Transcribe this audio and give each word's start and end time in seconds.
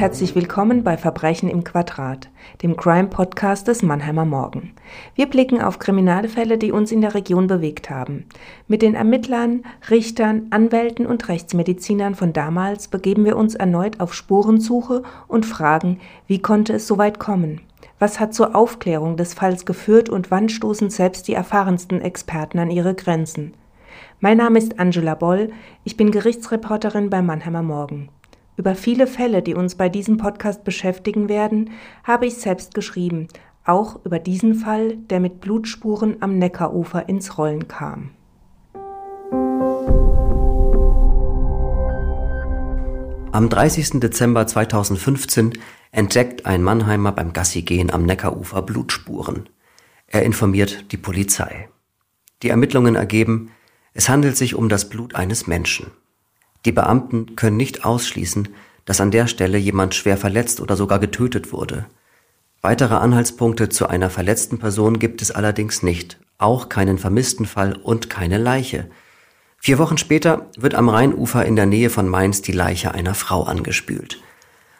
herzlich 0.00 0.34
willkommen 0.34 0.82
bei 0.82 0.96
Verbrechen 0.96 1.50
im 1.50 1.62
Quadrat, 1.62 2.30
dem 2.62 2.74
Crime-Podcast 2.74 3.68
des 3.68 3.82
Mannheimer 3.82 4.24
Morgen. 4.24 4.72
Wir 5.14 5.26
blicken 5.26 5.60
auf 5.60 5.78
Kriminalfälle, 5.78 6.56
die 6.56 6.72
uns 6.72 6.90
in 6.90 7.02
der 7.02 7.14
Region 7.14 7.48
bewegt 7.48 7.90
haben. 7.90 8.24
Mit 8.66 8.80
den 8.80 8.94
Ermittlern, 8.94 9.62
Richtern, 9.90 10.46
Anwälten 10.48 11.04
und 11.04 11.28
Rechtsmedizinern 11.28 12.14
von 12.14 12.32
damals 12.32 12.88
begeben 12.88 13.26
wir 13.26 13.36
uns 13.36 13.54
erneut 13.54 14.00
auf 14.00 14.14
Spurensuche 14.14 15.02
und 15.28 15.44
fragen, 15.44 16.00
wie 16.26 16.40
konnte 16.40 16.72
es 16.72 16.86
so 16.86 16.96
weit 16.96 17.18
kommen? 17.18 17.60
Was 17.98 18.18
hat 18.20 18.32
zur 18.32 18.56
Aufklärung 18.56 19.18
des 19.18 19.34
Falls 19.34 19.66
geführt 19.66 20.08
und 20.08 20.30
wann 20.30 20.48
stoßen 20.48 20.88
selbst 20.88 21.28
die 21.28 21.34
erfahrensten 21.34 22.00
Experten 22.00 22.58
an 22.58 22.70
ihre 22.70 22.94
Grenzen? 22.94 23.52
Mein 24.18 24.38
Name 24.38 24.60
ist 24.60 24.80
Angela 24.80 25.14
Boll, 25.14 25.50
ich 25.84 25.98
bin 25.98 26.10
Gerichtsreporterin 26.10 27.10
bei 27.10 27.20
Mannheimer 27.20 27.62
Morgen. 27.62 28.08
Über 28.60 28.74
viele 28.74 29.06
Fälle, 29.06 29.40
die 29.40 29.54
uns 29.54 29.74
bei 29.74 29.88
diesem 29.88 30.18
Podcast 30.18 30.64
beschäftigen 30.64 31.30
werden, 31.30 31.70
habe 32.04 32.26
ich 32.26 32.34
selbst 32.34 32.74
geschrieben, 32.74 33.28
auch 33.64 34.04
über 34.04 34.18
diesen 34.18 34.54
Fall, 34.54 34.98
der 34.98 35.18
mit 35.18 35.40
Blutspuren 35.40 36.18
am 36.20 36.36
Neckarufer 36.36 37.08
ins 37.08 37.38
Rollen 37.38 37.68
kam. 37.68 38.10
Am 43.32 43.48
30. 43.48 43.98
Dezember 43.98 44.46
2015 44.46 45.54
entdeckt 45.90 46.44
ein 46.44 46.62
Mannheimer 46.62 47.12
beim 47.12 47.32
Gassigehen 47.32 47.90
am 47.90 48.04
Neckarufer 48.04 48.60
Blutspuren. 48.60 49.48
Er 50.06 50.22
informiert 50.24 50.92
die 50.92 50.98
Polizei. 50.98 51.70
Die 52.42 52.50
Ermittlungen 52.50 52.94
ergeben, 52.94 53.52
es 53.94 54.10
handelt 54.10 54.36
sich 54.36 54.54
um 54.54 54.68
das 54.68 54.90
Blut 54.90 55.14
eines 55.14 55.46
Menschen. 55.46 55.92
Die 56.64 56.72
Beamten 56.72 57.36
können 57.36 57.56
nicht 57.56 57.84
ausschließen, 57.84 58.48
dass 58.84 59.00
an 59.00 59.10
der 59.10 59.26
Stelle 59.26 59.58
jemand 59.58 59.94
schwer 59.94 60.16
verletzt 60.16 60.60
oder 60.60 60.76
sogar 60.76 60.98
getötet 60.98 61.52
wurde. 61.52 61.86
Weitere 62.62 62.94
Anhaltspunkte 62.94 63.68
zu 63.68 63.88
einer 63.88 64.10
verletzten 64.10 64.58
Person 64.58 64.98
gibt 64.98 65.22
es 65.22 65.30
allerdings 65.30 65.82
nicht, 65.82 66.18
auch 66.38 66.68
keinen 66.68 66.98
vermissten 66.98 67.46
Fall 67.46 67.74
und 67.74 68.10
keine 68.10 68.36
Leiche. 68.36 68.90
Vier 69.56 69.78
Wochen 69.78 69.98
später 69.98 70.50
wird 70.58 70.74
am 70.74 70.88
Rheinufer 70.88 71.44
in 71.44 71.56
der 71.56 71.66
Nähe 71.66 71.90
von 71.90 72.08
Mainz 72.08 72.42
die 72.42 72.52
Leiche 72.52 72.92
einer 72.92 73.14
Frau 73.14 73.44
angespült. 73.44 74.22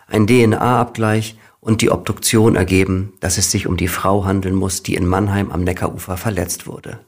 Ein 0.07 0.27
DNA-Abgleich 0.27 1.39
und 1.61 1.83
die 1.83 1.91
Obduktion 1.91 2.57
ergeben, 2.57 3.13
dass 3.21 3.39
es 3.39 3.51
sich 3.51 3.67
um 3.67 3.77
die 3.77 3.89
Frau 3.89 4.25
handeln 4.25 4.55
muss, 4.55 4.83
die 4.83 4.95
in 4.95 5.07
Mannheim 5.07 5.53
am 5.53 5.63
Neckarufer 5.63 6.17
verletzt 6.17 6.67
wurde. 6.67 6.99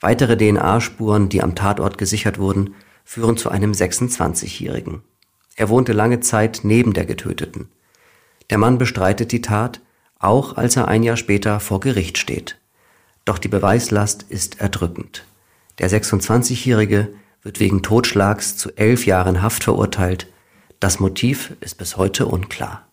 Weitere 0.00 0.36
DNA-Spuren, 0.36 1.28
die 1.28 1.42
am 1.42 1.54
Tatort 1.54 1.98
gesichert 1.98 2.38
wurden, 2.38 2.74
führen 3.04 3.36
zu 3.36 3.50
einem 3.50 3.72
26-Jährigen. 3.72 5.02
Er 5.56 5.68
wohnte 5.68 5.92
lange 5.92 6.20
Zeit 6.20 6.60
neben 6.62 6.94
der 6.94 7.04
Getöteten. 7.04 7.68
Der 8.50 8.58
Mann 8.58 8.78
bestreitet 8.78 9.30
die 9.32 9.42
Tat, 9.42 9.80
auch 10.18 10.56
als 10.56 10.76
er 10.76 10.88
ein 10.88 11.02
Jahr 11.02 11.16
später 11.16 11.60
vor 11.60 11.80
Gericht 11.80 12.18
steht. 12.18 12.58
Doch 13.24 13.38
die 13.38 13.48
Beweislast 13.48 14.24
ist 14.28 14.60
erdrückend. 14.60 15.24
Der 15.78 15.90
26-Jährige 15.90 17.14
wird 17.42 17.60
wegen 17.60 17.82
Totschlags 17.82 18.56
zu 18.56 18.70
elf 18.76 19.06
Jahren 19.06 19.42
Haft 19.42 19.64
verurteilt. 19.64 20.26
Das 20.80 20.98
Motiv 20.98 21.52
ist 21.60 21.78
bis 21.78 21.96
heute 21.96 22.26
unklar. 22.26 22.86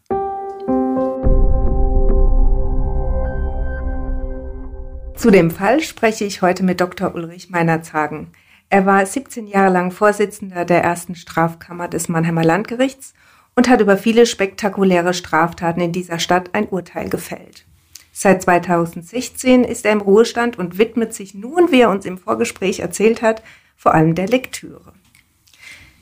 Zu 5.15 5.29
dem 5.29 5.51
Fall 5.51 5.81
spreche 5.81 6.25
ich 6.25 6.41
heute 6.41 6.63
mit 6.63 6.81
Dr. 6.81 7.13
Ulrich 7.13 7.49
Meinerzhagen. 7.49 8.31
Er 8.71 8.85
war 8.85 9.05
17 9.05 9.47
Jahre 9.47 9.69
lang 9.69 9.91
Vorsitzender 9.91 10.63
der 10.63 10.81
ersten 10.81 11.13
Strafkammer 11.13 11.89
des 11.89 12.07
Mannheimer 12.07 12.45
Landgerichts 12.45 13.13
und 13.53 13.67
hat 13.67 13.81
über 13.81 13.97
viele 13.97 14.25
spektakuläre 14.25 15.13
Straftaten 15.13 15.81
in 15.81 15.91
dieser 15.91 16.19
Stadt 16.19 16.51
ein 16.53 16.69
Urteil 16.69 17.09
gefällt. 17.09 17.65
Seit 18.13 18.41
2016 18.41 19.65
ist 19.65 19.85
er 19.85 19.91
im 19.91 19.99
Ruhestand 19.99 20.57
und 20.57 20.77
widmet 20.77 21.13
sich 21.13 21.33
nun, 21.33 21.69
wie 21.73 21.81
er 21.81 21.89
uns 21.89 22.05
im 22.05 22.17
Vorgespräch 22.17 22.79
erzählt 22.79 23.21
hat, 23.21 23.43
vor 23.75 23.93
allem 23.93 24.15
der 24.15 24.29
Lektüre. 24.29 24.93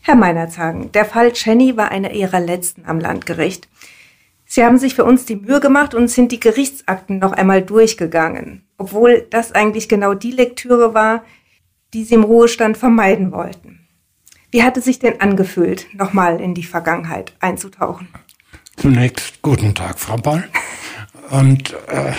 Herr 0.01 0.15
Meinerzhagen, 0.15 0.91
der 0.91 1.05
Fall 1.05 1.31
Jenny 1.33 1.75
war 1.75 1.89
einer 1.89 2.11
Ihrer 2.11 2.39
letzten 2.39 2.85
am 2.85 2.99
Landgericht. 2.99 3.67
Sie 4.45 4.63
haben 4.63 4.77
sich 4.77 4.93
für 4.93 5.05
uns 5.05 5.25
die 5.25 5.37
Mühe 5.37 5.59
gemacht 5.59 5.95
und 5.95 6.07
sind 6.07 6.31
die 6.31 6.39
Gerichtsakten 6.39 7.17
noch 7.17 7.31
einmal 7.31 7.63
durchgegangen, 7.63 8.63
obwohl 8.77 9.25
das 9.31 9.53
eigentlich 9.53 9.89
genau 9.89 10.13
die 10.13 10.31
Lektüre 10.31 10.93
war, 10.93 11.23
die 11.93 12.03
sie 12.03 12.15
im 12.15 12.23
Ruhestand 12.23 12.77
vermeiden 12.77 13.31
wollten. 13.31 13.87
Wie 14.51 14.63
hat 14.63 14.77
es 14.77 14.85
sich 14.85 14.99
denn 14.99 15.21
angefühlt, 15.21 15.87
nochmal 15.93 16.41
in 16.41 16.53
die 16.53 16.63
Vergangenheit 16.63 17.33
einzutauchen? 17.39 18.07
Zunächst 18.77 19.41
guten 19.41 19.75
Tag, 19.75 19.99
Frau 19.99 20.15
Boll. 20.15 20.43
Und 21.29 21.73
äh, 21.87 22.13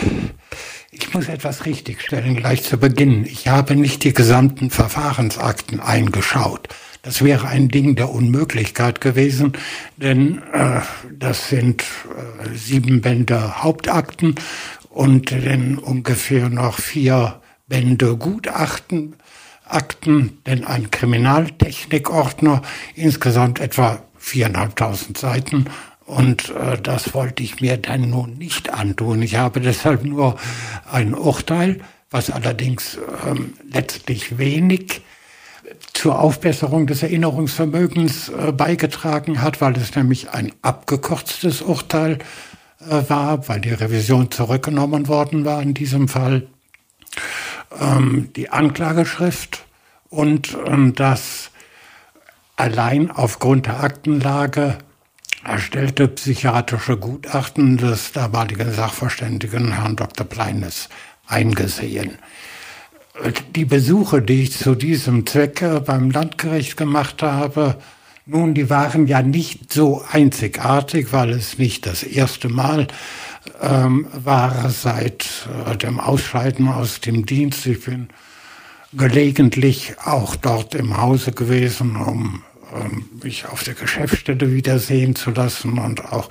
ich 0.92 1.12
muss 1.14 1.28
etwas 1.28 1.66
richtigstellen 1.66 2.36
gleich 2.36 2.62
zu 2.62 2.78
Beginn. 2.78 3.24
Ich 3.24 3.48
habe 3.48 3.74
nicht 3.74 4.04
die 4.04 4.12
gesamten 4.12 4.70
Verfahrensakten 4.70 5.80
eingeschaut. 5.80 6.68
Das 7.02 7.24
wäre 7.24 7.48
ein 7.48 7.68
Ding 7.68 7.96
der 7.96 8.10
Unmöglichkeit 8.10 9.00
gewesen, 9.00 9.52
denn 9.96 10.42
äh, 10.52 10.80
das 11.18 11.48
sind 11.48 11.82
äh, 11.82 12.54
sieben 12.54 13.00
Bände 13.00 13.62
Hauptakten 13.62 14.34
und 14.90 15.32
dann 15.32 15.78
ungefähr 15.78 16.50
noch 16.50 16.78
vier 16.78 17.40
Bände 17.66 18.16
Gutachten 18.16 19.16
Akten, 19.72 20.38
denn 20.46 20.64
ein 20.64 20.90
Kriminaltechnikordner, 20.90 22.62
insgesamt 22.94 23.60
etwa 23.60 24.02
viereinhalbtausend 24.16 25.18
Seiten. 25.18 25.66
Und 26.06 26.50
äh, 26.50 26.80
das 26.80 27.14
wollte 27.14 27.42
ich 27.42 27.60
mir 27.60 27.76
dann 27.76 28.10
nun 28.10 28.36
nicht 28.36 28.72
antun. 28.72 29.22
Ich 29.22 29.36
habe 29.36 29.60
deshalb 29.60 30.04
nur 30.04 30.36
ein 30.90 31.14
Urteil, 31.14 31.80
was 32.10 32.30
allerdings 32.30 32.98
ähm, 33.26 33.54
letztlich 33.72 34.38
wenig 34.38 35.02
zur 35.92 36.18
Aufbesserung 36.18 36.86
des 36.86 37.02
Erinnerungsvermögens 37.02 38.30
äh, 38.30 38.52
beigetragen 38.52 39.40
hat, 39.42 39.60
weil 39.60 39.76
es 39.76 39.94
nämlich 39.94 40.30
ein 40.30 40.52
abgekürztes 40.62 41.62
Urteil 41.62 42.18
äh, 42.80 43.08
war, 43.08 43.48
weil 43.48 43.60
die 43.60 43.70
Revision 43.70 44.30
zurückgenommen 44.30 45.08
worden 45.08 45.44
war 45.44 45.62
in 45.62 45.74
diesem 45.74 46.08
Fall 46.08 46.46
ähm, 47.78 48.30
die 48.36 48.50
Anklageschrift 48.50 49.64
und 50.08 50.56
ähm, 50.66 50.94
das 50.94 51.50
allein 52.56 53.10
aufgrund 53.10 53.66
der 53.66 53.82
Aktenlage 53.82 54.78
erstellte 55.44 56.08
psychiatrische 56.08 56.96
Gutachten 56.98 57.78
des 57.78 58.12
damaligen 58.12 58.72
Sachverständigen 58.72 59.72
Herrn 59.72 59.96
Dr. 59.96 60.26
Pleines 60.26 60.88
eingesehen. 61.26 62.18
Die 63.54 63.64
Besuche, 63.64 64.22
die 64.22 64.42
ich 64.42 64.56
zu 64.56 64.74
diesem 64.74 65.26
Zwecke 65.26 65.80
beim 65.80 66.10
Landgericht 66.10 66.76
gemacht 66.76 67.22
habe, 67.22 67.76
nun, 68.26 68.54
die 68.54 68.70
waren 68.70 69.06
ja 69.06 69.22
nicht 69.22 69.72
so 69.72 70.04
einzigartig, 70.10 71.12
weil 71.12 71.30
es 71.30 71.58
nicht 71.58 71.86
das 71.86 72.02
erste 72.02 72.48
Mal 72.48 72.86
ähm, 73.60 74.06
war 74.12 74.70
seit 74.70 75.48
äh, 75.66 75.76
dem 75.76 76.00
Ausscheiden 76.00 76.68
aus 76.68 77.00
dem 77.00 77.26
Dienst. 77.26 77.66
Ich 77.66 77.84
bin 77.84 78.08
gelegentlich 78.92 79.94
auch 80.04 80.36
dort 80.36 80.74
im 80.74 80.96
Hause 80.96 81.32
gewesen, 81.32 81.96
um 81.96 82.42
ähm, 82.74 83.08
mich 83.22 83.46
auf 83.46 83.62
der 83.62 83.74
Geschäftsstelle 83.74 84.52
wiedersehen 84.52 85.14
zu 85.14 85.30
lassen 85.30 85.78
und 85.78 86.12
auch 86.12 86.28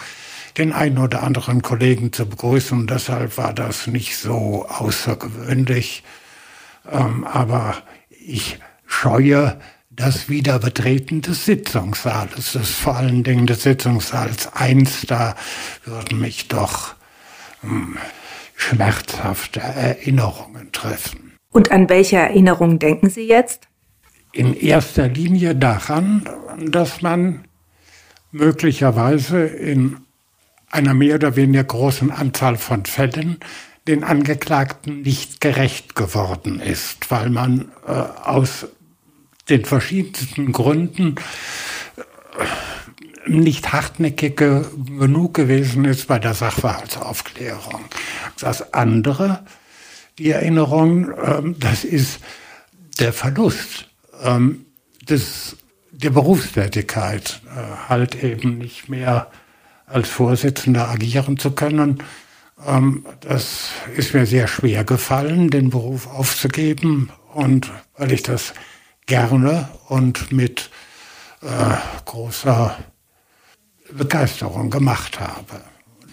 den 0.58 0.74
einen 0.74 0.98
oder 0.98 1.24
anderen 1.24 1.62
Kollegen 1.62 2.12
zu 2.12 2.26
begrüßen. 2.26 2.88
deshalb 2.88 3.38
war 3.38 3.54
das 3.54 3.88
nicht 3.88 4.18
so 4.18 4.66
außergewöhnlich. 4.68 6.04
Ähm, 6.92 7.26
aber 7.26 7.78
ich 8.10 8.60
scheue 8.86 9.60
das 9.90 10.30
Wiederbetreten 10.30 11.22
des 11.22 11.46
Sitzungssaales, 11.46 12.54
des 12.54 12.70
vor 12.70 12.96
allen 12.96 13.24
Dingen 13.24 13.48
des 13.48 13.64
Sitzungssaals 13.64 14.54
1, 14.54 15.02
da 15.08 15.36
würden 15.86 16.20
mich 16.20 16.48
doch 16.48 16.96
hm, 17.62 17.98
schmerzhafte 18.56 19.60
Erinnerungen 19.60 20.72
treffen. 20.72 21.34
Und 21.52 21.72
an 21.72 21.90
welche 21.90 22.18
Erinnerungen 22.18 22.80
denken 22.80 23.10
Sie 23.10 23.28
jetzt? 23.28 23.68
In 24.32 24.54
erster 24.54 25.08
Linie 25.08 25.56
daran, 25.56 26.30
dass 26.68 27.02
man 27.02 27.46
möglicherweise 28.32 29.46
in 29.46 29.98
einer 30.70 30.94
mehr 30.94 31.16
oder 31.16 31.36
weniger 31.36 31.64
großen 31.64 32.12
Anzahl 32.12 32.58
von 32.58 32.86
Fällen 32.86 33.40
den 33.88 34.04
Angeklagten 34.04 35.02
nicht 35.02 35.42
gerecht 35.42 35.96
geworden 35.96 36.60
ist, 36.60 37.10
weil 37.10 37.32
man 37.32 37.72
äh, 37.88 37.92
aus 37.92 38.68
den 39.50 39.66
verschiedensten 39.66 40.52
Gründen 40.52 41.16
äh, 41.98 42.04
nicht 43.28 43.72
hartnäckig 43.74 44.38
genug 44.38 45.34
gewesen 45.34 45.86
ist 45.86 46.08
bei 46.08 46.20
der 46.20 46.34
Sachverhaltsaufklärung. 46.34 47.86
Das 48.40 48.74
andere, 48.74 49.44
die 50.18 50.32
Erinnerung, 50.32 51.12
ähm, 51.24 51.56
das 51.60 51.84
ist 51.84 52.20
der 53.00 53.14
Verlust 53.14 53.90
ähm, 54.24 54.66
des, 55.08 55.58
der 55.92 56.12
Berufstätigkeit, 56.12 57.42
äh, 57.48 57.90
halt 57.90 58.24
eben 58.24 58.58
nicht 58.58 58.90
mehr 58.90 59.32
als 59.86 60.10
Vorsitzender 60.10 60.90
agieren 60.90 61.38
zu 61.38 61.52
können. 61.52 62.04
Ähm, 62.66 63.06
das 63.22 63.70
ist 63.96 64.14
mir 64.14 64.26
sehr 64.26 64.48
schwer 64.48 64.84
gefallen, 64.84 65.50
den 65.50 65.70
Beruf 65.70 66.08
aufzugeben. 66.08 67.12
Und 67.34 67.72
weil 67.98 68.12
ich 68.12 68.24
das 68.24 68.54
gerne 69.06 69.70
und 69.88 70.32
mit 70.32 70.70
äh, 71.42 71.46
großer 72.06 72.78
Begeisterung 73.94 74.70
gemacht 74.70 75.20
habe, 75.20 75.62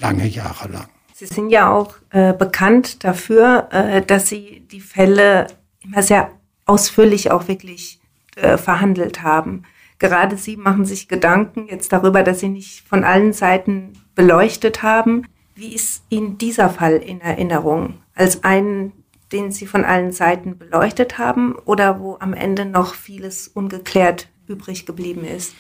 lange 0.01 0.27
Jahre 0.27 0.69
lang. 0.69 0.89
Sie 1.15 1.27
sind 1.27 1.51
ja 1.51 1.73
auch 1.73 1.95
äh, 2.11 2.35
bekannt 2.35 3.03
dafür, 3.05 3.69
äh, 3.71 4.03
dass 4.03 4.29
Sie 4.29 4.67
die 4.71 4.81
Fälle 4.81 5.47
immer 5.83 6.03
sehr 6.03 6.31
ausführlich 6.67 7.31
auch 7.31 7.49
wirklich 7.49 8.01
äh, 8.37 8.59
verhandelt 8.59 9.23
haben. 9.23 9.63
Gerade 9.99 10.37
Sie 10.37 10.59
machen 10.59 10.85
sich 10.85 11.09
Gedanken 11.09 11.69
jetzt 11.69 11.93
darüber, 11.93 12.23
dass 12.23 12.41
Sie 12.41 12.49
nicht 12.49 12.87
von 12.87 13.03
allen 13.03 13.33
Seiten 13.33 13.95
beleuchtet 14.15 14.83
haben. 14.83 15.27
Wie 15.55 15.75
ist 15.75 16.03
Ihnen 16.11 16.37
dieser 16.37 16.69
Fall 16.69 16.97
in 16.97 17.23
Erinnerung? 17.23 17.95
Als 18.15 18.45
einen, 18.45 18.93
den 19.33 19.53
Sie 19.53 19.67
von 19.67 19.85
allen 19.85 20.13
Seiten 20.13 20.59
beleuchtet 20.59 21.17
haben 21.17 21.55
oder 21.65 21.99
wo 21.99 22.19
am 22.21 22.35
Ende 22.35 22.67
noch 22.67 22.95
vieles 22.95 23.49
ungeklärt 23.49 24.29
übrig 24.49 24.85
geblieben 24.85 25.25
ist? 25.25 25.55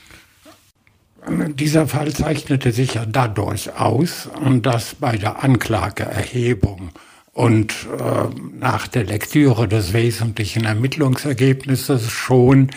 Dieser 1.28 1.88
Fall 1.88 2.12
zeichnete 2.12 2.70
sich 2.72 2.94
ja 2.94 3.04
dadurch 3.04 3.76
aus, 3.78 4.28
dass 4.62 4.94
bei 4.94 5.16
der 5.16 5.42
Anklageerhebung 5.42 6.90
und 7.32 7.72
äh, 7.98 8.28
nach 8.58 8.86
der 8.86 9.04
Lektüre 9.04 9.66
des 9.66 9.92
wesentlichen 9.92 10.64
Ermittlungsergebnisses 10.64 12.10
schon 12.10 12.70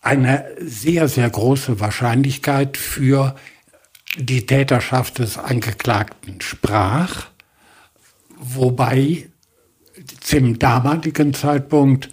eine 0.00 0.46
sehr, 0.60 1.08
sehr 1.08 1.28
große 1.28 1.80
Wahrscheinlichkeit 1.80 2.76
für 2.76 3.34
die 4.16 4.46
Täterschaft 4.46 5.18
des 5.18 5.36
Angeklagten 5.36 6.40
sprach, 6.40 7.26
wobei 8.38 9.28
zum 10.20 10.58
damaligen 10.58 11.34
Zeitpunkt 11.34 12.08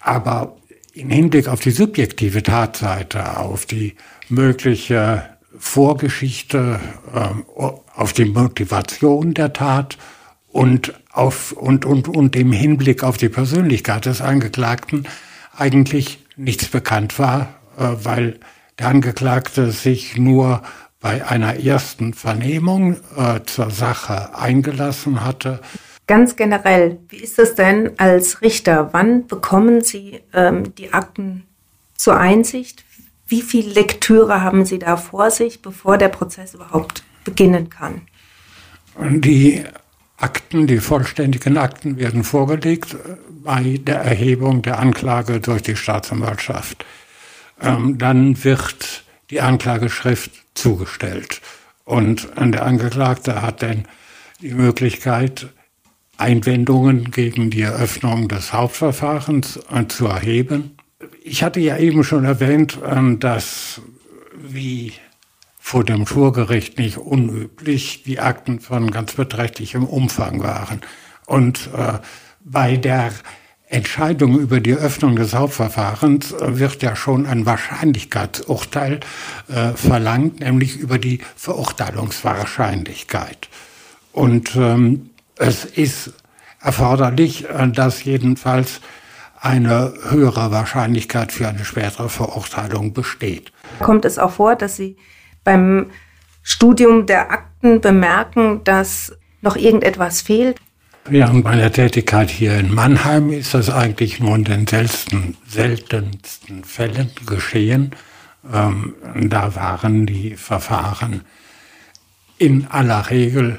aber 0.00 0.56
im 0.94 1.10
Hinblick 1.10 1.48
auf 1.48 1.60
die 1.60 1.70
subjektive 1.70 2.42
Tatseite, 2.42 3.36
auf 3.36 3.66
die 3.66 3.96
mögliche 4.30 5.24
Vorgeschichte, 5.58 6.80
äh, 7.14 7.62
auf 7.94 8.12
die 8.12 8.26
Motivation 8.26 9.34
der 9.34 9.52
Tat 9.52 9.98
und, 10.48 10.94
auf, 11.12 11.52
und, 11.52 11.84
und, 11.84 12.08
und 12.08 12.36
im 12.36 12.52
Hinblick 12.52 13.02
auf 13.02 13.16
die 13.16 13.28
Persönlichkeit 13.28 14.06
des 14.06 14.20
Angeklagten 14.20 15.06
eigentlich 15.56 16.24
nichts 16.36 16.68
bekannt 16.68 17.18
war, 17.18 17.54
äh, 17.76 17.88
weil 18.02 18.38
der 18.78 18.88
Angeklagte 18.88 19.72
sich 19.72 20.16
nur 20.16 20.62
bei 21.00 21.26
einer 21.26 21.56
ersten 21.56 22.14
Vernehmung 22.14 22.96
äh, 23.16 23.40
zur 23.46 23.70
Sache 23.70 24.36
eingelassen 24.36 25.24
hatte. 25.24 25.60
Ganz 26.06 26.36
generell, 26.36 26.98
wie 27.08 27.18
ist 27.18 27.38
es 27.38 27.54
denn 27.54 27.92
als 27.98 28.40
Richter? 28.40 28.90
Wann 28.92 29.26
bekommen 29.26 29.82
Sie 29.82 30.20
ähm, 30.32 30.74
die 30.76 30.92
Akten 30.92 31.44
zur 31.96 32.16
Einsicht? 32.16 32.84
Wie 33.28 33.42
viel 33.42 33.68
Lektüre 33.68 34.42
haben 34.42 34.64
Sie 34.64 34.78
da 34.78 34.96
vor 34.96 35.30
sich, 35.30 35.60
bevor 35.60 35.98
der 35.98 36.08
Prozess 36.08 36.54
überhaupt 36.54 37.04
beginnen 37.24 37.68
kann? 37.68 38.02
Die 38.98 39.64
Akten, 40.16 40.66
die 40.66 40.78
vollständigen 40.78 41.58
Akten 41.58 41.98
werden 41.98 42.24
vorgelegt 42.24 42.94
äh, 42.94 43.16
bei 43.44 43.78
der 43.80 44.00
Erhebung 44.00 44.62
der 44.62 44.78
Anklage 44.78 45.40
durch 45.40 45.62
die 45.62 45.76
Staatsanwaltschaft. 45.76 46.84
Ähm, 47.60 47.98
dann 47.98 48.42
wird 48.42 49.04
die 49.30 49.40
Anklageschrift 49.40 50.32
zugestellt 50.54 51.40
und 51.84 52.28
der 52.36 52.64
Angeklagte 52.64 53.42
hat 53.42 53.62
dann 53.62 53.86
die 54.40 54.54
Möglichkeit, 54.54 55.48
Einwendungen 56.16 57.10
gegen 57.10 57.50
die 57.50 57.62
Eröffnung 57.62 58.28
des 58.28 58.52
Hauptverfahrens 58.52 59.60
äh, 59.72 59.86
zu 59.86 60.06
erheben. 60.06 60.77
Ich 61.22 61.42
hatte 61.42 61.60
ja 61.60 61.78
eben 61.78 62.02
schon 62.02 62.24
erwähnt, 62.24 62.78
ähm, 62.84 63.20
dass 63.20 63.80
wie 64.34 64.94
vor 65.58 65.84
dem 65.84 66.06
Schwurgericht 66.06 66.78
nicht 66.78 66.96
unüblich 66.96 68.02
die 68.02 68.20
Akten 68.20 68.58
von 68.58 68.90
ganz 68.90 69.12
beträchtlichem 69.12 69.84
Umfang 69.84 70.42
waren. 70.42 70.80
Und 71.26 71.68
äh, 71.76 71.98
bei 72.40 72.76
der 72.76 73.12
Entscheidung 73.68 74.38
über 74.38 74.60
die 74.60 74.74
Öffnung 74.74 75.16
des 75.16 75.34
Hauptverfahrens 75.34 76.32
äh, 76.32 76.58
wird 76.58 76.82
ja 76.82 76.96
schon 76.96 77.26
ein 77.26 77.44
Wahrscheinlichkeitsurteil 77.46 79.00
äh, 79.48 79.72
verlangt, 79.74 80.40
nämlich 80.40 80.78
über 80.78 80.98
die 80.98 81.20
Verurteilungswahrscheinlichkeit. 81.36 83.48
Und 84.12 84.56
ähm, 84.56 85.10
es 85.36 85.66
ist 85.66 86.14
erforderlich, 86.60 87.46
dass 87.72 88.02
jedenfalls 88.02 88.80
eine 89.40 89.94
höhere 90.08 90.50
Wahrscheinlichkeit 90.50 91.32
für 91.32 91.48
eine 91.48 91.64
spätere 91.64 92.08
Verurteilung 92.08 92.92
besteht. 92.92 93.52
Kommt 93.80 94.04
es 94.04 94.18
auch 94.18 94.32
vor, 94.32 94.56
dass 94.56 94.76
Sie 94.76 94.96
beim 95.44 95.90
Studium 96.42 97.06
der 97.06 97.30
Akten 97.30 97.80
bemerken, 97.80 98.62
dass 98.64 99.16
noch 99.40 99.56
irgendetwas 99.56 100.22
fehlt? 100.22 100.60
Während 101.04 101.44
meiner 101.44 101.72
Tätigkeit 101.72 102.28
hier 102.28 102.58
in 102.58 102.74
Mannheim 102.74 103.32
ist 103.32 103.54
das 103.54 103.70
eigentlich 103.70 104.20
nur 104.20 104.34
in 104.36 104.44
den 104.44 104.66
seltensten, 104.66 105.36
seltensten 105.46 106.64
Fällen 106.64 107.10
geschehen. 107.24 107.92
Ähm, 108.52 108.94
da 109.14 109.54
waren 109.54 110.04
die 110.04 110.36
Verfahren 110.36 111.22
in 112.36 112.66
aller 112.66 113.08
Regel 113.10 113.58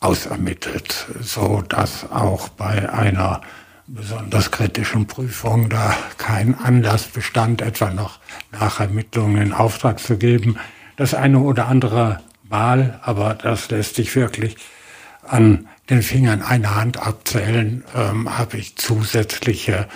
ausermittelt, 0.00 1.06
so 1.20 1.62
dass 1.68 2.10
auch 2.10 2.48
bei 2.48 2.92
einer 2.92 3.40
besonders 3.86 4.50
kritischen 4.50 5.06
Prüfung 5.06 5.68
da 5.68 5.94
kein 6.18 6.58
Anlass 6.58 7.04
bestand, 7.04 7.62
etwa 7.62 7.90
noch 7.90 8.18
Nachermittlungen 8.52 9.42
in 9.42 9.52
Auftrag 9.52 10.00
zu 10.00 10.16
geben. 10.16 10.58
Das 10.96 11.14
eine 11.14 11.40
oder 11.40 11.66
andere 11.66 12.20
Mal, 12.48 13.00
aber 13.02 13.34
das 13.34 13.70
lässt 13.70 13.96
sich 13.96 14.14
wirklich 14.16 14.56
an 15.26 15.66
den 15.90 16.02
Fingern 16.02 16.42
einer 16.42 16.76
Hand 16.76 17.04
abzählen, 17.04 17.84
ähm, 17.94 18.38
habe 18.38 18.56
ich 18.56 18.76
zusätzliche 18.76 19.88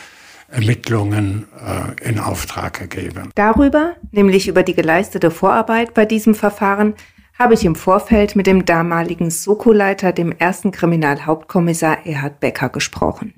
Ermittlungen 0.48 1.46
äh, 1.64 2.08
in 2.08 2.18
Auftrag 2.18 2.78
gegeben. 2.78 3.30
Darüber, 3.34 3.94
nämlich 4.10 4.48
über 4.48 4.62
die 4.62 4.74
geleistete 4.74 5.30
Vorarbeit 5.30 5.94
bei 5.94 6.04
diesem 6.04 6.34
Verfahren, 6.34 6.94
habe 7.38 7.54
ich 7.54 7.64
im 7.64 7.76
Vorfeld 7.76 8.34
mit 8.34 8.46
dem 8.46 8.64
damaligen 8.64 9.30
Soko-Leiter, 9.30 10.12
dem 10.12 10.32
ersten 10.32 10.72
Kriminalhauptkommissar 10.72 12.06
Erhard 12.06 12.40
Becker, 12.40 12.68
gesprochen. 12.68 13.37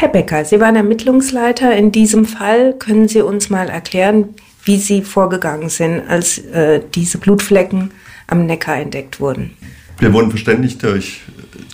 Herr 0.00 0.08
Becker, 0.08 0.46
Sie 0.46 0.58
waren 0.60 0.76
Ermittlungsleiter 0.76 1.76
in 1.76 1.92
diesem 1.92 2.24
Fall. 2.24 2.72
Können 2.72 3.06
Sie 3.06 3.20
uns 3.20 3.50
mal 3.50 3.68
erklären, 3.68 4.30
wie 4.64 4.78
Sie 4.78 5.02
vorgegangen 5.02 5.68
sind, 5.68 6.00
als 6.08 6.38
äh, 6.38 6.80
diese 6.94 7.18
Blutflecken 7.18 7.90
am 8.26 8.46
Neckar 8.46 8.76
entdeckt 8.76 9.20
wurden? 9.20 9.50
Wir 9.98 10.10
wurden 10.14 10.30
verständigt 10.30 10.82
durch 10.82 11.20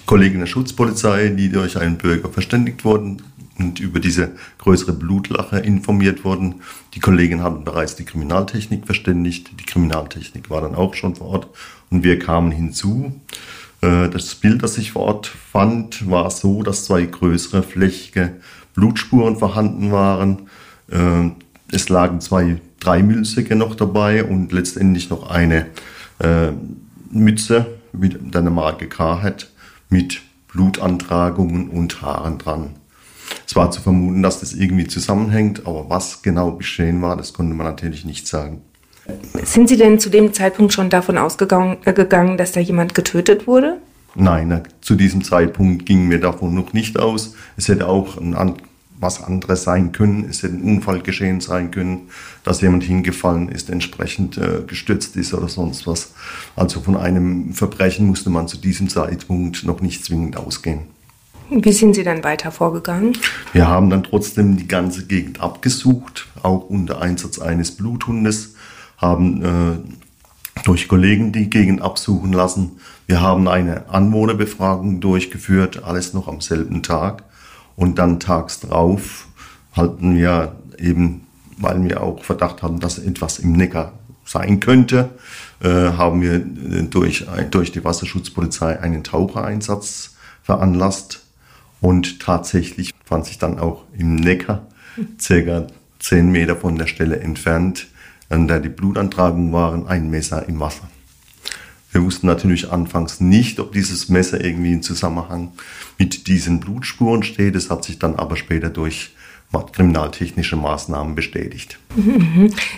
Kollegen 0.07 0.41
der 0.41 0.47
Schutzpolizei, 0.47 1.29
die 1.29 1.51
durch 1.51 1.79
einen 1.79 1.99
Bürger 1.99 2.29
verständigt 2.29 2.85
wurden 2.85 3.23
und 3.61 3.79
über 3.79 4.01
diese 4.01 4.33
größere 4.59 4.93
Blutlache 4.93 5.61
informiert 5.61 6.25
wurden. 6.25 6.57
Die 6.95 7.01
Kollegen 7.01 7.45
hatten 7.45 7.63
bereits 7.63 7.95
die 7.95 8.05
Kriminaltechnik 8.05 8.87
verständigt. 8.87 9.53
Die 9.61 9.67
Kriminaltechnik 9.67 10.51
war 10.51 10.63
dann 10.63 10.75
auch 10.75 10.95
schon 10.95 11.15
vor 11.15 11.29
Ort 11.29 11.49
und 11.91 12.03
wir 12.03 12.19
kamen 12.19 12.51
hinzu. 12.51 13.13
Äh, 13.87 14.09
das 14.11 14.35
Bild, 14.35 14.63
das 14.63 14.79
ich 14.79 14.93
vor 14.93 15.03
Ort 15.03 15.27
fand, 15.27 16.11
war 16.11 16.31
so, 16.31 16.63
dass 16.63 16.85
zwei 16.85 17.05
größere 17.05 17.63
flächige 17.63 18.33
Blutspuren 18.75 19.37
vorhanden 19.37 19.93
waren. 19.93 20.49
Äh, 20.91 21.31
es 21.73 21.89
lagen 21.89 22.21
zwei 22.21 22.61
Dreimülsäcke 22.81 23.57
noch 23.57 23.75
dabei 23.75 24.25
und 24.25 24.53
letztendlich 24.53 25.11
noch 25.11 25.31
eine 25.31 25.67
äh, 26.19 26.53
Mütze 27.11 27.67
mit 27.93 28.37
einer 28.37 28.51
Marke 28.51 28.89
Carhead 28.89 29.51
mit 29.89 30.21
Blutantragungen 30.49 31.71
und 31.71 32.03
Haaren 32.03 32.39
dran. 32.39 32.71
Es 33.47 33.57
war 33.57 33.71
zu 33.71 33.81
vermuten, 33.81 34.23
dass 34.23 34.41
das 34.41 34.53
irgendwie 34.53 34.87
zusammenhängt, 34.87 35.67
aber 35.67 35.89
was 35.89 36.23
genau 36.23 36.53
geschehen 36.53 37.03
war, 37.03 37.17
das 37.17 37.33
konnte 37.33 37.55
man 37.55 37.67
natürlich 37.67 38.05
nicht 38.05 38.27
sagen. 38.27 38.63
Sind 39.45 39.69
Sie 39.69 39.77
denn 39.77 40.01
zu 40.01 40.11
dem 40.11 40.33
Zeitpunkt 40.33 40.73
schon 40.73 40.91
davon 40.91 41.19
ausgegangen, 41.19 41.79
äh, 41.85 42.37
dass 42.37 42.53
da 42.53 42.61
jemand 42.61 42.95
getötet 42.95 43.47
wurde? 43.47 43.79
Nein, 44.15 44.63
zu 44.81 44.95
diesem 44.95 45.23
Zeitpunkt 45.23 45.85
gingen 45.85 46.11
wir 46.11 46.21
davon 46.21 46.55
noch 46.55 46.73
nicht 46.73 46.99
aus. 46.99 47.35
Es 47.57 47.69
hätte 47.69 47.87
auch 47.87 48.17
ein, 48.17 48.55
was 48.99 49.23
anderes 49.23 49.63
sein 49.63 49.93
können. 49.93 50.27
Es 50.29 50.43
hätte 50.43 50.55
ein 50.55 50.63
Unfall 50.63 51.01
geschehen 51.03 51.41
sein 51.41 51.71
können, 51.71 52.09
dass 52.43 52.63
jemand 52.63 52.83
hingefallen 52.83 53.51
ist, 53.51 53.69
entsprechend 53.69 54.39
äh, 54.39 54.63
gestürzt 54.67 55.17
ist 55.17 55.35
oder 55.35 55.49
sonst 55.49 55.87
was. 55.87 56.15
Also 56.57 56.81
von 56.81 56.97
einem 56.97 57.53
Verbrechen 57.53 58.07
musste 58.07 58.31
man 58.31 58.49
zu 58.49 58.57
diesem 58.57 58.89
Zeitpunkt 58.89 59.65
noch 59.65 59.83
nicht 59.83 60.05
zwingend 60.05 60.39
ausgehen. 60.39 60.97
Wie 61.49 61.73
sind 61.73 61.95
Sie 61.95 62.03
dann 62.03 62.25
weiter 62.25 62.51
vorgegangen? 62.51 63.17
Wir 63.53 63.69
haben 63.69 63.89
dann 63.91 64.03
trotzdem 64.03 64.57
die 64.57 64.67
ganze 64.67 65.07
Gegend 65.07 65.41
abgesucht, 65.41 66.27
auch 66.43 66.69
unter 66.69 67.01
Einsatz 67.01 67.39
eines 67.39 67.71
Bluthundes, 67.71 68.56
haben 68.99 69.43
äh, 69.43 70.63
durch 70.65 70.89
Kollegen 70.89 71.33
die 71.33 71.51
Gegend 71.51 71.83
absuchen 71.83 72.33
lassen. 72.33 72.73
Wir 73.07 73.21
haben 73.21 73.49
eine 73.49 73.89
Anwohnerbefragung 73.89 75.01
durchgeführt, 75.01 75.85
alles 75.85 76.13
noch 76.13 76.29
am 76.29 76.41
selben 76.41 76.83
Tag. 76.83 77.23
Und 77.77 77.99
dann 77.99 78.21
tags 78.21 78.61
drauf 78.61 79.29
hatten 79.73 80.17
wir 80.17 80.57
eben, 80.79 81.27
weil 81.59 81.83
wir 81.85 82.03
auch 82.03 82.25
Verdacht 82.25 82.63
hatten, 82.63 82.81
dass 82.81 82.99
etwas 82.99 83.39
im 83.39 83.53
Neckar 83.53 83.93
sein 84.25 84.61
könnte, 84.61 85.11
äh, 85.63 85.69
haben 85.69 86.21
wir 86.21 86.35
äh, 86.35 86.83
durch, 86.85 87.27
durch 87.51 87.71
die 87.73 87.85
Wasserschutzpolizei 87.85 88.81
einen 88.81 89.05
Tauchereinsatz 89.05 90.17
veranlasst. 90.43 91.23
Und 91.81 92.21
tatsächlich 92.21 92.93
fand 93.05 93.27
sich 93.27 93.39
dann 93.39 93.59
auch 93.59 93.85
im 93.97 94.17
Neckar, 94.17 94.67
circa 95.21 95.67
zehn 95.99 96.33
Meter 96.33 96.57
von 96.57 96.77
der 96.77 96.87
Stelle 96.87 97.21
entfernt, 97.21 97.89
an 98.29 98.49
der 98.49 98.61
die 98.61 98.69
Blutantragungen 98.69 99.53
waren, 99.53 99.87
ein 99.87 100.11
Messer 100.11 100.49
im 100.49 100.61
Wasser. 100.61 100.89
Wir 101.93 102.03
wussten 102.03 102.27
natürlich 102.27 102.71
anfangs 102.71 103.21
nicht, 103.21 103.59
ob 103.59 103.73
dieses 103.73 104.09
Messer 104.09 104.45
irgendwie 104.45 104.73
in 104.73 104.83
Zusammenhang 104.83 105.53
mit 105.99 106.27
diesen 106.27 106.61
Blutspuren 106.61 107.23
steht. 107.23 107.57
Es 107.57 107.71
hat 107.71 107.85
sich 107.85 107.99
dann 107.99 108.17
aber 108.17 108.37
später 108.37 108.69
durch 108.69 109.13
kriminaltechnische 109.73 110.57
Maßnahmen 110.57 111.15
bestätigt. 111.15 111.79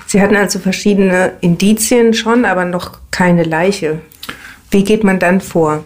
Sie 0.07 0.21
hatten 0.21 0.37
also 0.37 0.61
verschiedene 0.61 1.33
Indizien 1.40 2.14
schon, 2.14 2.45
aber 2.45 2.64
noch 2.64 2.99
keine 3.11 3.43
Leiche. 3.43 4.00
Wie 4.71 4.85
geht 4.85 5.02
man 5.02 5.19
dann 5.19 5.40
vor? 5.40 5.85